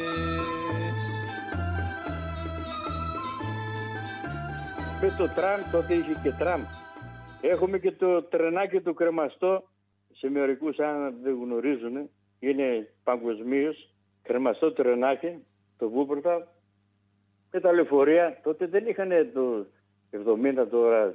[5.03, 6.63] Με το τραμ τότε είχε και τραμ.
[7.41, 9.69] Έχουμε και το τρενάκι του κρεμαστό
[10.13, 12.11] σε μερικούς αν δεν γνωρίζουν
[12.41, 15.45] είναι παγκοσμίως κρεμαστό τρενάκι,
[15.79, 16.49] το Βούπορτα,
[17.51, 18.41] με τα λεωφορεία.
[18.43, 19.67] Τότε δεν είχαν το
[20.11, 21.15] 70 τώρα,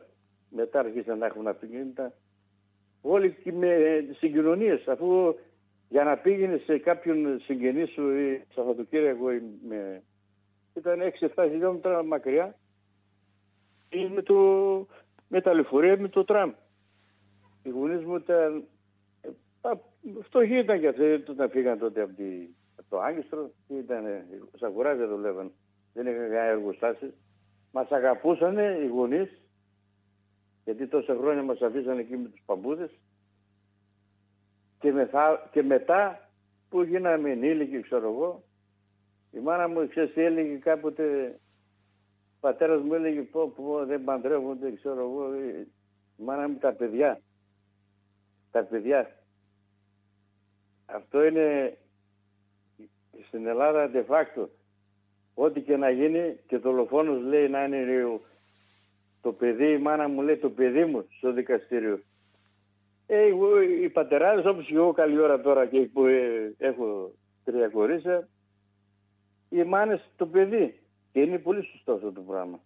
[0.49, 2.13] μετά αρχίσαν να έχουν αυτοκίνητα.
[3.01, 3.77] Όλοι και με
[4.17, 5.35] συγκοινωνίες, αφού
[5.89, 10.03] για να πήγαινε σε κάποιον συγγενή σου ή Σαββατοκύριακο ή με...
[10.73, 10.99] ήταν
[11.35, 12.55] 6-7 χιλιόμετρα μακριά
[13.89, 14.35] ή με, το...
[15.27, 16.53] με τα λεωφορεία με το τραμ.
[17.63, 18.63] Οι γονείς μου ήταν
[20.21, 23.51] Φτωχοί ήταν και αυτοί όταν φύγαν τότε από, τη, από το Άγγιστρο.
[23.67, 24.03] Ήταν,
[24.57, 25.51] σαν κουράζια δουλεύαν.
[25.93, 27.13] Δεν είχαν κανένα εργοστάσιο.
[27.71, 29.45] Μας αγαπούσαν οι γονείς
[30.65, 32.99] γιατί τόσα χρόνια μας αφήσαν εκεί με τους παμπούδες
[34.79, 36.29] και, μεθα, και μετά
[36.69, 38.43] που γίναμε ενήλικοι ξέρω εγώ
[39.31, 41.35] η μάνα μου ξέρεις τι έλεγε κάποτε
[42.35, 45.67] ο πατέρας μου έλεγε πω, πω δεν παντρεύονται ξέρω εγώ η
[46.23, 47.21] μάνα μου τα παιδιά
[48.51, 49.24] τα παιδιά
[50.85, 51.77] αυτό είναι
[53.27, 54.47] στην Ελλάδα de facto.
[55.33, 58.19] Ό,τι και να γίνει και το δολοφόνος λέει να είναι
[59.21, 61.99] το παιδί, η μάνα μου λέει το παιδί μου στο δικαστήριο.
[63.07, 63.29] Ε,
[63.81, 67.11] οι πατεράδες όπως και εγώ καλή ώρα τώρα και που ε, έχω
[67.43, 68.27] τρία κορίτσια,
[69.49, 70.79] οι μάνες το παιδί.
[71.11, 72.59] Και είναι πολύ σωστό αυτό το πράγμα.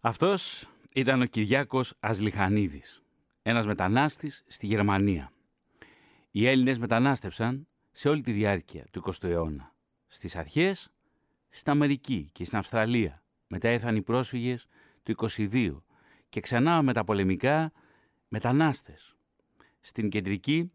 [0.00, 3.02] Αυτός ήταν ο Κυριάκος Ασλιχανίδης,
[3.42, 5.32] ένας μετανάστης στη Γερμανία.
[6.34, 9.74] Οι Έλληνες μετανάστευσαν σε όλη τη διάρκεια του 20ου αιώνα.
[10.06, 10.92] Στις αρχές,
[11.48, 13.22] στην Αμερική και στην Αυστραλία.
[13.46, 14.66] Μετά ήρθαν οι πρόσφυγες
[15.02, 15.82] του 22
[16.28, 17.72] και ξανά με τα πολεμικά
[18.28, 19.16] μετανάστες.
[19.80, 20.72] στην κεντρική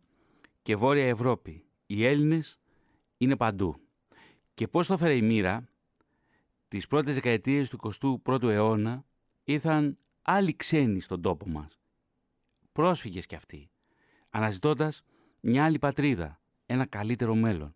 [0.62, 1.66] και βόρεια Ευρώπη.
[1.86, 2.60] Οι Έλληνες
[3.18, 3.80] είναι παντού.
[4.53, 5.70] Και πώς το έφερε η μοίρα,
[6.68, 7.78] τις πρώτες δεκαετίες του
[8.26, 9.05] 21ου αιώνα
[9.43, 11.80] ήρθαν άλλοι ξένοι στον τόπο μας.
[12.72, 13.70] Πρόσφυγες κι αυτοί,
[14.30, 15.03] αναζητώντας
[15.49, 17.75] μια άλλη πατρίδα, ένα καλύτερο μέλλον.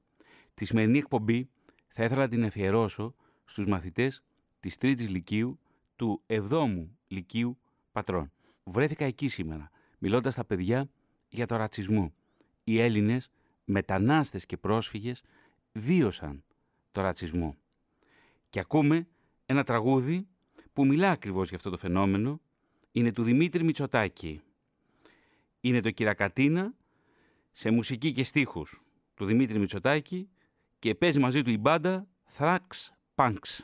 [0.54, 1.50] Τη σημερινή εκπομπή
[1.88, 3.16] θα ήθελα να την εφιερώσω
[3.46, 4.24] στους μαθητές
[4.60, 5.60] της τρίτης λυκείου
[5.96, 7.58] του 7ου λυκείου
[7.92, 8.32] πατρών.
[8.64, 10.90] Βρέθηκα εκεί σήμερα, μιλώντας στα παιδιά
[11.30, 12.14] για το ρατσισμό.
[12.64, 13.32] Οι Έλληνες,
[13.66, 15.24] μετανάστες και πρόσφυγες,
[15.72, 16.44] βίωσαν
[16.92, 17.56] το ρατσισμό.
[18.50, 19.08] Και ακούμε
[19.46, 20.28] ένα τραγούδι
[20.74, 22.42] που μιλά ακριβώς για αυτό το φαινόμενο.
[22.92, 24.42] Είναι του Δημήτρη Μητσοτάκη.
[25.62, 26.74] Είναι το Κυρακατίνα
[27.52, 28.82] σε μουσική και στίχους
[29.14, 30.30] του Δημήτρη Μητσοτάκη
[30.80, 32.58] και παίζει μαζί του η μπάντα Thrax
[33.16, 33.60] Punks.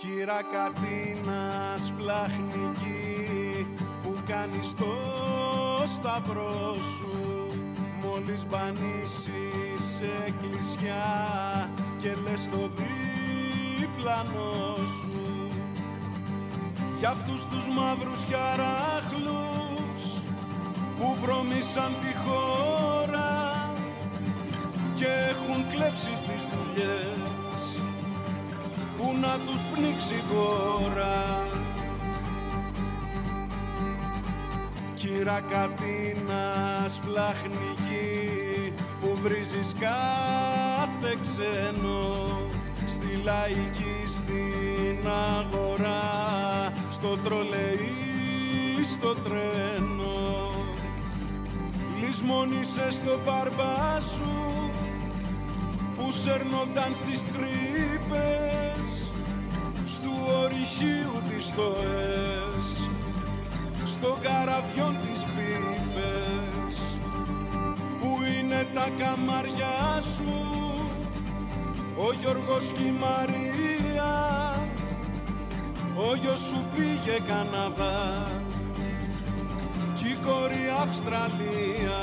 [0.00, 3.66] Κυρακατίνα σπλαχνική
[4.02, 4.94] που κάνεις το
[5.86, 7.46] σταυρό σου
[8.02, 12.70] μόλις μπανίσεις εκκλησιά και λες το
[13.78, 15.39] διπλανό σου
[17.00, 20.02] για αυτούς τους μαύρους χαράχλους
[20.98, 23.72] που βρωμήσαν τη χώρα
[24.94, 27.82] και έχουν κλέψει τις δουλειές
[28.96, 31.46] που να τους πνίξει η χώρα
[34.94, 42.40] Κυρακατίνα σπλαχνική που βρίζεις κάθε ξένο
[42.86, 47.92] στη λαϊκή στην αγορά στο τρολεϊ
[48.92, 50.50] στο τρένο.
[52.00, 54.70] Λησμόνησες στο μπαρμπά σου
[55.96, 59.12] που σέρνονταν στις τρύπες
[59.84, 62.90] στου ορυχείου τις στοές
[63.84, 66.76] στο καραβιόν τις πίπες
[68.00, 70.50] που είναι τα καμαριά σου
[71.96, 74.49] ο Γιώργος και η Μαρία
[76.08, 78.26] ο γιος σου πήγε Καναδά
[79.94, 82.02] κι η κόρη Αυστραλία.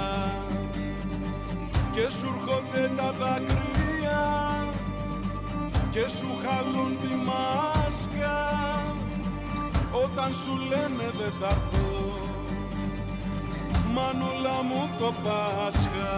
[1.92, 4.26] Και σου έρχονται τα δάκρυα
[5.90, 8.38] και σου χαλούν τη μάσκα.
[10.04, 11.88] Όταν σου λένε δεν θα έρθω
[13.98, 16.16] μανούλα μου το Πάσχα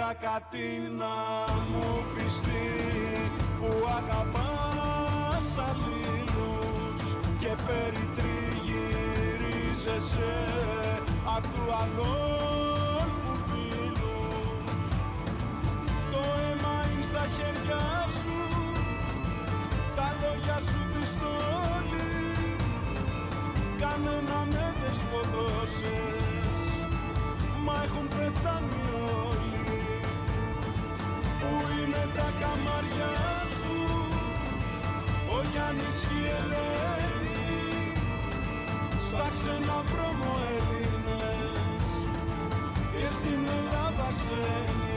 [0.00, 1.16] Κυρακατίνα
[1.70, 2.70] μου πιστή
[3.60, 7.02] που αγαπάς αλλήλους
[7.38, 10.34] και περιτριγυρίζεσαι
[11.36, 14.82] απ' του αδόλφου φίλους.
[16.12, 17.84] Το αίμα είναι στα χέρια
[18.20, 18.38] σου
[19.96, 22.10] τα λόγια σου πιστόλι
[23.80, 26.62] κανένα με δεν σκοτώσες
[27.64, 29.29] μα έχουν πεθάνει όλοι
[31.90, 33.16] Πού είναι τα καμαριά
[33.56, 33.76] σου.
[35.34, 37.92] Ο Γιάννης και η Ελένη
[39.08, 41.90] Στα ξένα βρώμο Έλληνες.
[42.96, 44.89] Και στην Ελλάδα σένει